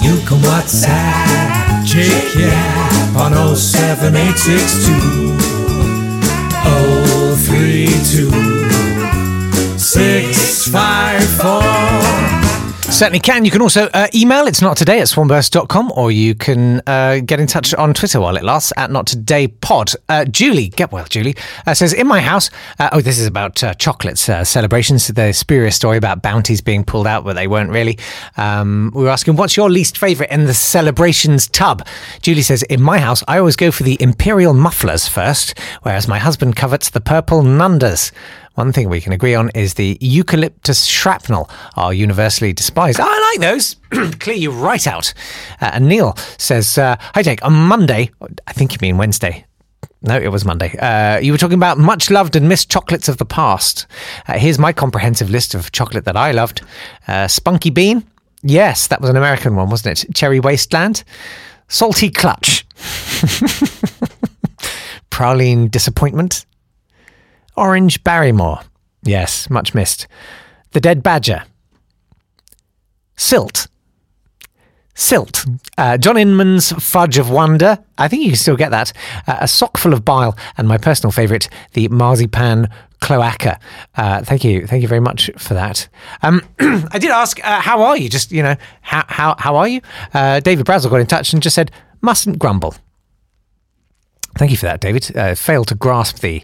You 0.04 0.20
can 0.28 0.40
WhatsApp 0.44 1.86
Jake 1.86 2.36
Yapp 2.36 3.16
on 3.16 3.32
07862 3.56 5.38
032 7.38 8.30
654 9.80 12.03
Certainly 12.94 13.22
can. 13.22 13.44
You 13.44 13.50
can 13.50 13.64
also 13.64 13.90
uh, 13.92 14.08
email. 14.14 14.46
It's 14.46 14.62
not 14.62 14.78
today 14.78 15.02
at 15.02 15.08
swanburst.com 15.08 15.94
or 15.96 16.12
you 16.12 16.36
can 16.36 16.80
uh, 16.86 17.22
get 17.26 17.40
in 17.40 17.48
touch 17.48 17.74
on 17.74 17.92
Twitter 17.96 18.22
while 18.22 18.38
it 18.38 18.44
lasts 18.44 18.72
at 18.78 18.92
not 18.92 19.08
today 19.08 19.48
pod. 19.48 19.92
Uh, 20.08 20.26
Julie, 20.26 20.70
get 20.70 20.92
well, 20.92 21.04
Julie, 21.06 21.36
uh, 21.66 21.74
says, 21.74 21.92
in 21.92 22.06
my 22.06 22.22
house, 22.22 22.52
uh, 22.78 22.90
oh, 22.92 23.02
this 23.02 23.18
is 23.18 23.26
about 23.26 23.64
uh, 23.64 23.74
chocolates 23.74 24.22
celebrations. 24.22 25.08
The 25.08 25.34
spurious 25.34 25.76
story 25.76 25.98
about 25.98 26.22
bounties 26.22 26.62
being 26.62 26.84
pulled 26.84 27.08
out, 27.08 27.26
but 27.26 27.34
they 27.34 27.48
weren't 27.48 27.72
really. 27.72 27.98
Um, 28.38 28.92
we 28.94 29.02
were 29.04 29.10
asking, 29.10 29.38
what's 29.38 29.58
your 29.58 29.72
least 29.72 29.98
favourite 29.98 30.32
in 30.32 30.46
the 30.46 30.54
celebrations 30.54 31.48
tub? 31.48 31.86
Julie 32.22 32.44
says, 32.44 32.62
in 32.62 32.82
my 32.82 33.00
house, 33.00 33.24
I 33.28 33.40
always 33.40 33.56
go 33.56 33.72
for 33.72 33.82
the 33.82 33.98
imperial 34.02 34.54
mufflers 34.54 35.08
first, 35.08 35.58
whereas 35.82 36.08
my 36.08 36.20
husband 36.20 36.56
covets 36.56 36.92
the 36.92 37.02
purple 37.02 37.42
nundas. 37.42 38.12
One 38.56 38.72
thing 38.72 38.88
we 38.88 39.02
can 39.02 39.14
agree 39.14 39.34
on 39.34 39.50
is 39.56 39.74
the 39.74 39.98
eucalyptus 40.00 40.86
shrapnel 40.86 41.50
are 41.76 41.92
universally 41.94 42.54
despised. 42.54 43.00
I 43.02 43.32
like 43.32 43.40
those. 43.40 43.76
Clear 44.20 44.36
you 44.36 44.52
right 44.52 44.86
out. 44.86 45.12
Uh, 45.60 45.72
and 45.74 45.88
Neil 45.88 46.16
says, 46.38 46.78
uh, 46.78 46.96
Hi, 47.00 47.24
Jake. 47.24 47.44
On 47.44 47.54
Monday, 47.54 48.12
I 48.46 48.54
think 48.54 48.74
you 48.74 48.78
mean 48.82 48.98
Wednesday. 48.98 49.46
No, 50.04 50.18
it 50.20 50.28
was 50.28 50.46
Monday. 50.46 50.78
Uh, 50.78 51.18
you 51.20 51.32
were 51.32 51.38
talking 51.38 51.58
about 51.58 51.80
much 51.80 52.12
loved 52.12 52.36
and 52.36 52.48
missed 52.48 52.70
chocolates 52.70 53.08
of 53.08 53.18
the 53.18 53.26
past. 53.26 53.88
Uh, 54.28 54.38
here's 54.38 54.60
my 54.60 54.72
comprehensive 54.74 55.30
list 55.32 55.56
of 55.56 55.72
chocolate 55.72 56.06
that 56.06 56.18
I 56.18 56.32
loved 56.32 56.62
uh, 57.08 57.28
Spunky 57.28 57.72
Bean. 57.72 58.06
Yes, 58.44 58.88
that 58.88 59.02
was 59.02 59.10
an 59.10 59.16
American 59.16 59.56
one, 59.56 59.70
wasn't 59.70 60.04
it? 60.04 60.14
Cherry 60.14 60.40
Wasteland. 60.40 61.04
Salty 61.70 62.10
Clutch. 62.12 62.68
Praline 65.10 65.72
Disappointment. 65.72 66.46
Orange 67.56 68.04
Barrymore. 68.04 68.62
Yes, 69.04 69.50
much 69.50 69.74
missed. 69.74 70.08
The 70.72 70.80
Dead 70.80 71.04
Badger. 71.04 71.44
Silt. 73.16 73.68
Silt. 74.96 75.46
Uh, 75.78 75.98
John 75.98 76.18
Inman's 76.18 76.72
Fudge 76.72 77.18
of 77.18 77.30
Wonder. 77.30 77.80
I 77.98 78.08
think 78.08 78.24
you 78.24 78.30
can 78.30 78.38
still 78.38 78.56
get 78.56 78.70
that. 78.72 78.94
Uh, 79.28 79.38
a 79.42 79.48
sock 79.48 79.78
full 79.78 79.94
of 79.94 80.06
bile. 80.06 80.38
And 80.58 80.68
my 80.68 80.78
personal 80.78 81.12
favourite, 81.12 81.50
the 81.74 81.88
Marzipan 81.90 82.70
Cloaca. 83.02 83.60
Uh, 83.96 84.24
thank 84.24 84.44
you. 84.44 84.68
Thank 84.68 84.82
you 84.82 84.88
very 84.88 85.02
much 85.02 85.32
for 85.38 85.56
that. 85.56 85.90
Um, 86.22 86.42
I 86.60 87.00
did 87.00 87.12
ask, 87.12 87.44
uh, 87.44 87.60
how 87.60 87.82
are 87.82 87.98
you? 87.98 88.08
Just, 88.08 88.32
you 88.32 88.44
know, 88.44 88.56
how, 88.82 89.04
how, 89.08 89.36
how 89.40 89.56
are 89.56 89.68
you? 89.68 89.82
Uh, 90.14 90.40
David 90.40 90.66
Brazel 90.66 90.90
got 90.90 91.02
in 91.02 91.08
touch 91.08 91.34
and 91.34 91.42
just 91.42 91.56
said, 91.56 91.72
mustn't 92.02 92.40
grumble. 92.40 92.76
Thank 94.38 94.52
you 94.52 94.58
for 94.58 94.66
that, 94.66 94.80
David. 94.80 95.16
Uh, 95.16 95.36
failed 95.36 95.68
to 95.68 95.76
grasp 95.76 96.20
the 96.20 96.44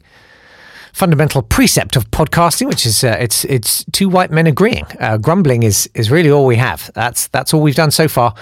fundamental 0.93 1.41
precept 1.41 1.95
of 1.95 2.10
podcasting, 2.12 2.67
which 2.67 2.86
is 2.86 3.04
uh, 3.04 3.17
it's 3.19 3.45
it's 3.45 3.84
two 3.91 4.10
white 4.10 4.32
men 4.32 4.47
agreeing. 4.47 4.86
Uh, 4.99 5.17
grumbling 5.17 5.63
is 5.63 5.89
is 5.93 6.12
really 6.12 6.30
all 6.30 6.45
we 6.45 6.58
have. 6.58 6.91
That's 6.93 7.28
that's 7.28 7.54
all 7.54 7.62
we've 7.62 7.75
done 7.75 7.91
so 7.91 8.08
far. 8.08 8.34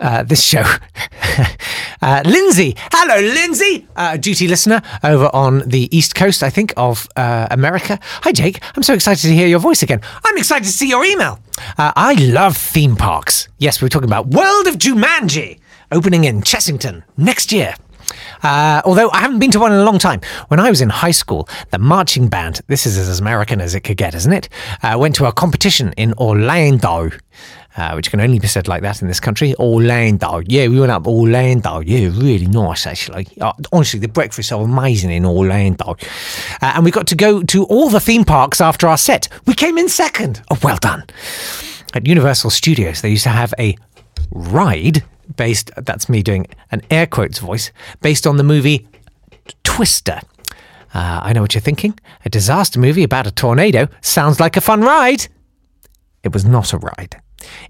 Uh, 0.00 0.22
this 0.22 0.42
show. 0.42 0.62
uh, 2.02 2.22
Lindsay, 2.24 2.74
hello, 2.92 3.20
Lindsay, 3.20 3.86
uh, 3.96 4.16
duty 4.16 4.48
listener 4.48 4.82
over 5.02 5.30
on 5.32 5.60
the 5.68 5.94
east 5.96 6.14
coast, 6.14 6.42
I 6.42 6.50
think, 6.50 6.72
of 6.76 7.08
uh, 7.16 7.48
America. 7.50 7.98
Hi, 8.22 8.32
Jake. 8.32 8.60
I'm 8.76 8.82
so 8.82 8.94
excited 8.94 9.22
to 9.22 9.34
hear 9.34 9.46
your 9.46 9.60
voice 9.60 9.82
again. 9.82 10.00
I'm 10.24 10.36
excited 10.38 10.64
to 10.64 10.72
see 10.72 10.88
your 10.88 11.04
email. 11.04 11.38
I 11.78 12.14
love 12.14 12.56
theme 12.56 12.96
parks. 12.96 13.48
Yes, 13.58 13.80
we're 13.80 13.88
talking 13.88 14.08
about 14.08 14.26
World 14.26 14.66
of 14.66 14.76
Jumanji 14.76 15.58
opening 15.90 16.24
in 16.24 16.42
Chessington 16.42 17.02
next 17.16 17.52
year. 17.52 17.74
Uh, 18.42 18.82
although 18.84 19.10
I 19.10 19.20
haven't 19.20 19.38
been 19.38 19.50
to 19.52 19.60
one 19.60 19.72
in 19.72 19.78
a 19.78 19.84
long 19.84 19.98
time. 19.98 20.20
When 20.48 20.60
I 20.60 20.70
was 20.70 20.80
in 20.80 20.88
high 20.88 21.10
school, 21.10 21.48
the 21.70 21.78
marching 21.78 22.28
band, 22.28 22.60
this 22.66 22.86
is 22.86 22.96
as 22.96 23.20
American 23.20 23.60
as 23.60 23.74
it 23.74 23.80
could 23.80 23.96
get, 23.96 24.14
isn't 24.14 24.32
it? 24.32 24.48
Uh, 24.82 24.96
went 24.98 25.14
to 25.16 25.26
a 25.26 25.32
competition 25.32 25.92
in 25.96 26.12
Orlando. 26.14 27.10
Uh, 27.76 27.92
which 27.92 28.10
can 28.10 28.20
only 28.20 28.38
be 28.38 28.46
said 28.46 28.66
like 28.68 28.80
that 28.80 29.02
in 29.02 29.08
this 29.08 29.20
country. 29.20 29.54
Orlando. 29.56 30.40
Yeah, 30.46 30.66
we 30.68 30.80
went 30.80 30.90
up 30.90 31.06
Orlando. 31.06 31.80
Yeah, 31.80 32.08
really 32.08 32.46
nice, 32.46 32.86
actually. 32.86 33.28
Uh, 33.38 33.52
honestly, 33.70 34.00
the 34.00 34.08
breakfasts 34.08 34.50
are 34.50 34.62
amazing 34.62 35.10
in 35.10 35.26
Orlando. 35.26 35.94
Uh, 36.62 36.72
and 36.74 36.86
we 36.86 36.90
got 36.90 37.06
to 37.08 37.14
go 37.14 37.42
to 37.42 37.64
all 37.64 37.90
the 37.90 38.00
theme 38.00 38.24
parks 38.24 38.62
after 38.62 38.88
our 38.88 38.96
set. 38.96 39.28
We 39.44 39.52
came 39.52 39.76
in 39.76 39.90
second. 39.90 40.40
Oh, 40.50 40.58
well 40.62 40.78
done. 40.78 41.04
At 41.92 42.06
Universal 42.06 42.48
Studios, 42.48 43.02
they 43.02 43.10
used 43.10 43.24
to 43.24 43.28
have 43.28 43.52
a 43.58 43.76
ride 44.30 45.04
based, 45.36 45.70
that's 45.76 46.08
me 46.08 46.22
doing 46.22 46.46
an 46.70 46.82
air 46.90 47.06
quotes 47.06 47.38
voice, 47.38 47.72
based 48.00 48.26
on 48.26 48.36
the 48.36 48.44
movie 48.44 48.86
Twister. 49.64 50.20
Uh, 50.94 51.20
I 51.22 51.32
know 51.32 51.42
what 51.42 51.54
you're 51.54 51.60
thinking. 51.60 51.98
A 52.24 52.30
disaster 52.30 52.80
movie 52.80 53.02
about 53.02 53.26
a 53.26 53.30
tornado 53.30 53.88
sounds 54.00 54.40
like 54.40 54.56
a 54.56 54.60
fun 54.60 54.80
ride. 54.80 55.26
It 56.22 56.32
was 56.32 56.44
not 56.44 56.72
a 56.72 56.78
ride. 56.78 57.20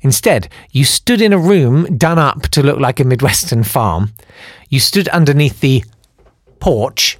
Instead, 0.00 0.48
you 0.70 0.84
stood 0.84 1.20
in 1.20 1.32
a 1.32 1.38
room 1.38 1.96
done 1.98 2.18
up 2.18 2.42
to 2.42 2.62
look 2.62 2.78
like 2.78 3.00
a 3.00 3.04
Midwestern 3.04 3.64
farm. 3.64 4.12
You 4.68 4.80
stood 4.80 5.08
underneath 5.08 5.60
the 5.60 5.84
porch 6.60 7.18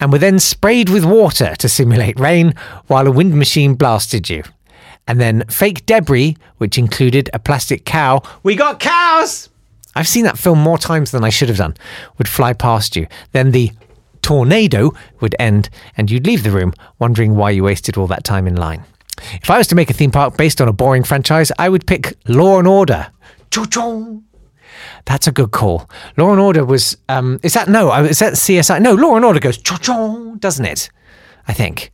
and 0.00 0.10
were 0.10 0.18
then 0.18 0.38
sprayed 0.38 0.88
with 0.88 1.04
water 1.04 1.54
to 1.58 1.68
simulate 1.68 2.18
rain 2.18 2.54
while 2.86 3.06
a 3.06 3.12
wind 3.12 3.36
machine 3.36 3.74
blasted 3.74 4.28
you. 4.28 4.42
And 5.06 5.20
then 5.20 5.44
fake 5.48 5.84
debris, 5.86 6.36
which 6.58 6.78
included 6.78 7.28
a 7.32 7.38
plastic 7.38 7.84
cow. 7.84 8.22
We 8.42 8.56
got 8.56 8.80
cows! 8.80 9.48
I've 9.94 10.08
seen 10.08 10.24
that 10.24 10.38
film 10.38 10.58
more 10.58 10.78
times 10.78 11.10
than 11.10 11.24
I 11.24 11.28
should 11.30 11.48
have 11.48 11.58
done, 11.58 11.74
would 12.18 12.28
fly 12.28 12.52
past 12.52 12.96
you. 12.96 13.06
Then 13.32 13.50
the 13.50 13.72
tornado 14.22 14.92
would 15.20 15.36
end, 15.38 15.68
and 15.96 16.10
you'd 16.10 16.26
leave 16.26 16.42
the 16.42 16.50
room 16.50 16.72
wondering 16.98 17.34
why 17.36 17.50
you 17.50 17.64
wasted 17.64 17.96
all 17.96 18.06
that 18.06 18.24
time 18.24 18.46
in 18.46 18.56
line. 18.56 18.84
If 19.42 19.50
I 19.50 19.58
was 19.58 19.66
to 19.68 19.74
make 19.74 19.90
a 19.90 19.92
theme 19.92 20.10
park 20.10 20.36
based 20.36 20.60
on 20.60 20.68
a 20.68 20.72
boring 20.72 21.04
franchise, 21.04 21.52
I 21.58 21.68
would 21.68 21.86
pick 21.86 22.16
Law 22.26 22.58
and 22.58 22.66
Order. 22.66 23.08
Choo-choo. 23.50 24.22
That's 25.04 25.26
a 25.26 25.32
good 25.32 25.50
call. 25.50 25.88
Law 26.16 26.32
and 26.32 26.40
Order 26.40 26.64
was, 26.64 26.96
um, 27.08 27.38
is 27.42 27.54
that, 27.54 27.68
no, 27.68 27.92
is 28.04 28.18
that 28.20 28.34
CSI? 28.34 28.80
No, 28.80 28.94
Law 28.94 29.16
and 29.16 29.24
Order 29.24 29.40
goes 29.40 29.58
choo-choo, 29.58 30.36
doesn't 30.38 30.64
it? 30.64 30.90
I 31.46 31.52
think. 31.52 31.90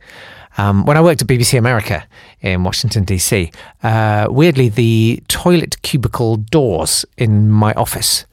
Um, 0.59 0.85
when 0.85 0.97
I 0.97 1.01
worked 1.01 1.21
at 1.21 1.27
BBC 1.27 1.57
America 1.57 2.05
in 2.41 2.65
Washington, 2.65 3.05
D.C., 3.05 3.49
uh, 3.81 4.27
weirdly, 4.29 4.67
the 4.67 5.23
toilet 5.29 5.81
cubicle 5.83 6.35
doors 6.35 7.05
in 7.17 7.49
my 7.49 7.71
office 7.73 8.25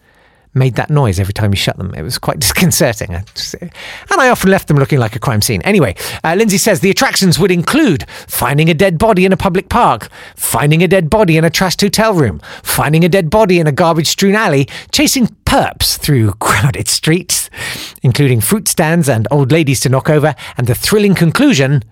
made 0.52 0.74
that 0.74 0.90
noise 0.90 1.20
every 1.20 1.34
time 1.34 1.52
you 1.52 1.56
shut 1.56 1.76
them. 1.76 1.94
It 1.94 2.02
was 2.02 2.18
quite 2.18 2.40
disconcerting. 2.46 3.14
And 3.14 3.30
I 4.10 4.28
often 4.28 4.50
left 4.50 4.66
them 4.66 4.76
looking 4.76 4.98
like 4.98 5.14
a 5.14 5.20
crime 5.20 5.40
scene. 5.40 5.62
Anyway, 5.62 5.94
uh, 6.24 6.34
Lindsay 6.36 6.58
says 6.58 6.80
the 6.80 6.90
attractions 6.90 7.38
would 7.38 7.52
include 7.52 8.08
finding 8.26 8.68
a 8.70 8.74
dead 8.74 8.98
body 8.98 9.24
in 9.24 9.32
a 9.32 9.36
public 9.36 9.68
park, 9.68 10.08
finding 10.34 10.82
a 10.82 10.88
dead 10.88 11.08
body 11.08 11.36
in 11.36 11.44
a 11.44 11.50
trashed 11.50 11.80
hotel 11.80 12.12
room, 12.12 12.40
finding 12.64 13.04
a 13.04 13.08
dead 13.08 13.30
body 13.30 13.60
in 13.60 13.68
a 13.68 13.72
garbage 13.72 14.08
strewn 14.08 14.34
alley, 14.34 14.66
chasing 14.90 15.28
perps 15.44 15.96
through 15.96 16.32
crowded 16.40 16.88
streets, 16.88 17.50
including 18.02 18.40
fruit 18.40 18.66
stands 18.66 19.08
and 19.08 19.28
old 19.30 19.52
ladies 19.52 19.78
to 19.78 19.88
knock 19.88 20.10
over, 20.10 20.34
and 20.56 20.66
the 20.66 20.74
thrilling 20.74 21.14
conclusion 21.14 21.84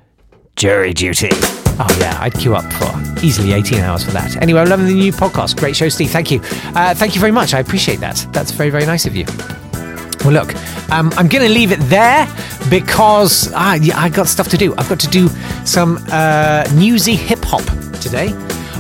jury 0.56 0.92
duty. 0.92 1.30
Oh, 1.76 1.96
yeah, 2.00 2.16
I'd 2.20 2.34
queue 2.34 2.54
up 2.54 2.70
for 2.74 3.24
easily 3.24 3.52
18 3.52 3.80
hours 3.80 4.04
for 4.04 4.12
that. 4.12 4.40
Anyway, 4.40 4.60
I'm 4.60 4.68
loving 4.68 4.86
the 4.86 4.94
new 4.94 5.12
podcast. 5.12 5.56
Great 5.56 5.74
show, 5.74 5.88
Steve. 5.88 6.10
Thank 6.10 6.30
you. 6.30 6.40
Uh, 6.74 6.94
thank 6.94 7.14
you 7.14 7.20
very 7.20 7.32
much. 7.32 7.54
I 7.54 7.58
appreciate 7.58 8.00
that. 8.00 8.26
That's 8.32 8.52
very, 8.52 8.70
very 8.70 8.86
nice 8.86 9.06
of 9.06 9.16
you. 9.16 9.24
Well, 10.24 10.32
look, 10.32 10.54
um, 10.90 11.12
I'm 11.16 11.28
going 11.28 11.46
to 11.46 11.52
leave 11.52 11.72
it 11.72 11.80
there 11.80 12.26
because 12.70 13.52
ah, 13.54 13.74
yeah, 13.74 13.98
I 13.98 14.08
got 14.08 14.28
stuff 14.28 14.48
to 14.48 14.56
do. 14.56 14.74
I've 14.76 14.88
got 14.88 15.00
to 15.00 15.08
do 15.08 15.28
some 15.64 15.98
uh, 16.10 16.66
newsy 16.74 17.14
hip 17.14 17.40
hop 17.42 17.64
today. 18.00 18.28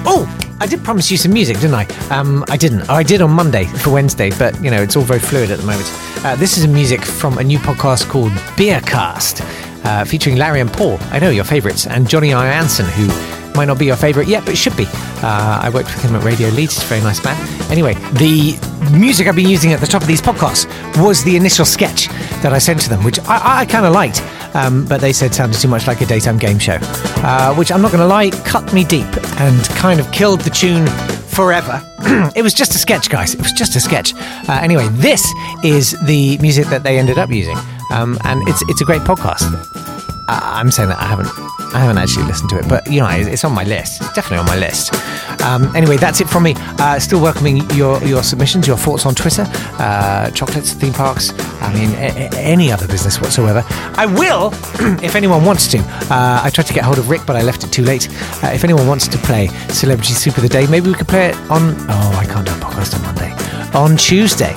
Oh, 0.06 0.30
I 0.60 0.66
did 0.66 0.84
promise 0.84 1.10
you 1.10 1.16
some 1.16 1.32
music, 1.32 1.56
didn't 1.58 1.74
I? 1.74 1.84
Um, 2.08 2.44
I 2.48 2.56
didn't. 2.56 2.82
Oh, 2.88 2.94
I 2.94 3.02
did 3.02 3.20
on 3.20 3.32
Monday 3.32 3.64
for 3.64 3.90
Wednesday, 3.90 4.30
but 4.38 4.58
you 4.62 4.70
know 4.70 4.80
it's 4.80 4.96
all 4.96 5.02
very 5.02 5.20
fluid 5.20 5.50
at 5.50 5.58
the 5.58 5.66
moment. 5.66 5.90
Uh, 6.24 6.36
this 6.36 6.56
is 6.56 6.66
music 6.66 7.04
from 7.04 7.36
a 7.38 7.44
new 7.44 7.58
podcast 7.58 8.08
called 8.08 8.32
Beercast 8.56 9.73
uh, 9.84 10.04
featuring 10.04 10.36
Larry 10.36 10.60
and 10.60 10.72
Paul. 10.72 10.98
I 11.10 11.18
know 11.18 11.30
your 11.30 11.44
favourites, 11.44 11.86
and 11.86 12.08
Johnny 12.08 12.32
I'Anson, 12.32 12.86
who 12.86 13.06
might 13.54 13.66
not 13.66 13.78
be 13.78 13.86
your 13.86 13.96
favourite 13.96 14.28
yet, 14.28 14.44
but 14.44 14.56
should 14.56 14.76
be. 14.76 14.86
Uh, 14.86 15.60
I 15.62 15.70
worked 15.72 15.94
with 15.94 16.02
him 16.02 16.16
at 16.16 16.24
Radio 16.24 16.48
Leeds. 16.48 16.74
He's 16.74 16.84
a 16.84 16.86
very 16.86 17.00
nice 17.00 17.22
man. 17.24 17.36
Anyway, 17.70 17.94
the 17.94 18.58
music 18.92 19.26
I've 19.26 19.36
been 19.36 19.48
using 19.48 19.72
at 19.72 19.80
the 19.80 19.86
top 19.86 20.02
of 20.02 20.08
these 20.08 20.20
podcasts 20.20 20.66
was 21.02 21.24
the 21.24 21.36
initial 21.36 21.64
sketch 21.64 22.08
that 22.42 22.52
I 22.52 22.58
sent 22.58 22.80
to 22.82 22.88
them, 22.88 23.04
which 23.04 23.18
I, 23.20 23.60
I 23.60 23.66
kind 23.66 23.86
of 23.86 23.92
liked, 23.92 24.22
um, 24.54 24.84
but 24.86 25.00
they 25.00 25.12
said 25.12 25.34
sounded 25.34 25.60
too 25.60 25.68
much 25.68 25.86
like 25.86 26.00
a 26.00 26.06
daytime 26.06 26.38
game 26.38 26.58
show, 26.58 26.78
uh, 26.80 27.54
which 27.54 27.70
I'm 27.70 27.80
not 27.80 27.92
going 27.92 28.00
to 28.00 28.06
lie, 28.06 28.30
cut 28.44 28.72
me 28.72 28.84
deep 28.84 29.06
and 29.40 29.64
kind 29.76 30.00
of 30.00 30.10
killed 30.12 30.40
the 30.40 30.50
tune 30.50 30.86
forever. 31.34 31.82
it 32.36 32.42
was 32.42 32.54
just 32.54 32.74
a 32.74 32.78
sketch, 32.78 33.10
guys. 33.10 33.34
It 33.34 33.40
was 33.40 33.52
just 33.52 33.76
a 33.76 33.80
sketch. 33.80 34.14
Uh, 34.48 34.60
anyway, 34.62 34.88
this 34.92 35.26
is 35.62 35.96
the 36.06 36.38
music 36.38 36.66
that 36.66 36.82
they 36.82 36.98
ended 36.98 37.18
up 37.18 37.30
using, 37.30 37.56
um, 37.90 38.18
and 38.24 38.46
it's 38.48 38.62
it's 38.68 38.80
a 38.80 38.84
great 38.84 39.02
podcast. 39.02 39.83
Uh, 40.26 40.40
I'm 40.42 40.70
saying 40.70 40.88
that 40.88 40.98
I 40.98 41.04
haven't 41.06 41.28
I 41.74 41.80
haven't 41.80 41.98
actually 41.98 42.24
listened 42.26 42.50
to 42.50 42.58
it, 42.58 42.68
but 42.68 42.86
you 42.90 43.00
know 43.00 43.08
it's 43.10 43.44
on 43.44 43.52
my 43.52 43.64
list. 43.64 44.00
It's 44.00 44.12
definitely 44.12 44.38
on 44.38 44.46
my 44.46 44.56
list. 44.56 44.94
Um, 45.42 45.74
anyway, 45.76 45.96
that's 45.96 46.20
it 46.20 46.28
from 46.28 46.44
me. 46.44 46.54
Uh, 46.56 46.98
still 46.98 47.20
welcoming 47.20 47.68
your, 47.72 48.02
your 48.04 48.22
submissions, 48.22 48.66
your 48.66 48.76
thoughts 48.78 49.04
on 49.04 49.14
Twitter, 49.14 49.44
uh, 49.78 50.30
chocolates, 50.30 50.72
theme 50.72 50.92
parks, 50.92 51.32
I 51.60 51.74
mean, 51.74 51.90
a- 51.96 52.28
a- 52.32 52.38
any 52.38 52.70
other 52.72 52.86
business 52.86 53.20
whatsoever. 53.20 53.62
I 53.96 54.06
will, 54.06 54.52
if 55.04 55.16
anyone 55.16 55.44
wants 55.44 55.66
to. 55.72 55.78
Uh, 55.80 56.40
I 56.42 56.50
tried 56.50 56.68
to 56.68 56.72
get 56.72 56.84
hold 56.84 56.98
of 56.98 57.10
Rick, 57.10 57.22
but 57.26 57.36
I 57.36 57.42
left 57.42 57.64
it 57.64 57.72
too 57.72 57.82
late. 57.82 58.08
Uh, 58.42 58.52
if 58.54 58.64
anyone 58.64 58.86
wants 58.86 59.06
to 59.08 59.18
play 59.18 59.48
Celebrity 59.68 60.14
Soup 60.14 60.34
of 60.36 60.42
the 60.44 60.48
Day, 60.48 60.66
maybe 60.68 60.88
we 60.88 60.94
could 60.94 61.08
play 61.08 61.26
it 61.30 61.36
on. 61.50 61.74
Oh, 61.90 62.16
I 62.18 62.24
can't 62.24 62.46
do 62.46 62.52
a 62.52 62.56
podcast 62.56 62.94
on 62.94 63.02
Monday. 63.02 63.32
On 63.76 63.96
Tuesday 63.96 64.54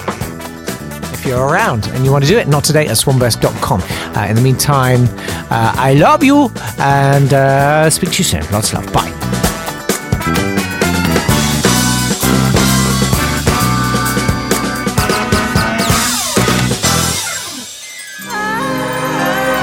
you're 1.28 1.46
around 1.46 1.88
and 1.88 2.06
you 2.06 2.12
want 2.12 2.24
to 2.24 2.30
do 2.30 2.38
it, 2.38 2.48
not 2.48 2.64
today 2.64 2.88
at 2.88 2.98
swanburst.com. 2.98 3.82
Uh, 4.16 4.28
in 4.30 4.36
the 4.36 4.42
meantime, 4.42 5.04
uh, 5.52 5.74
I 5.76 5.94
love 5.94 6.24
you 6.24 6.50
and 6.80 7.34
uh, 7.34 7.90
speak 7.90 8.12
to 8.12 8.18
you 8.20 8.24
soon. 8.24 8.42
Lots 8.52 8.74
of 8.74 8.86
love. 8.86 8.94
Bye. 8.94 9.14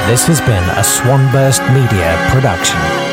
This 0.06 0.26
has 0.26 0.40
been 0.42 0.62
a 0.78 0.84
Swanburst 0.84 1.62
Media 1.72 2.16
production. 2.30 3.03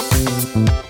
Cool 0.00 0.89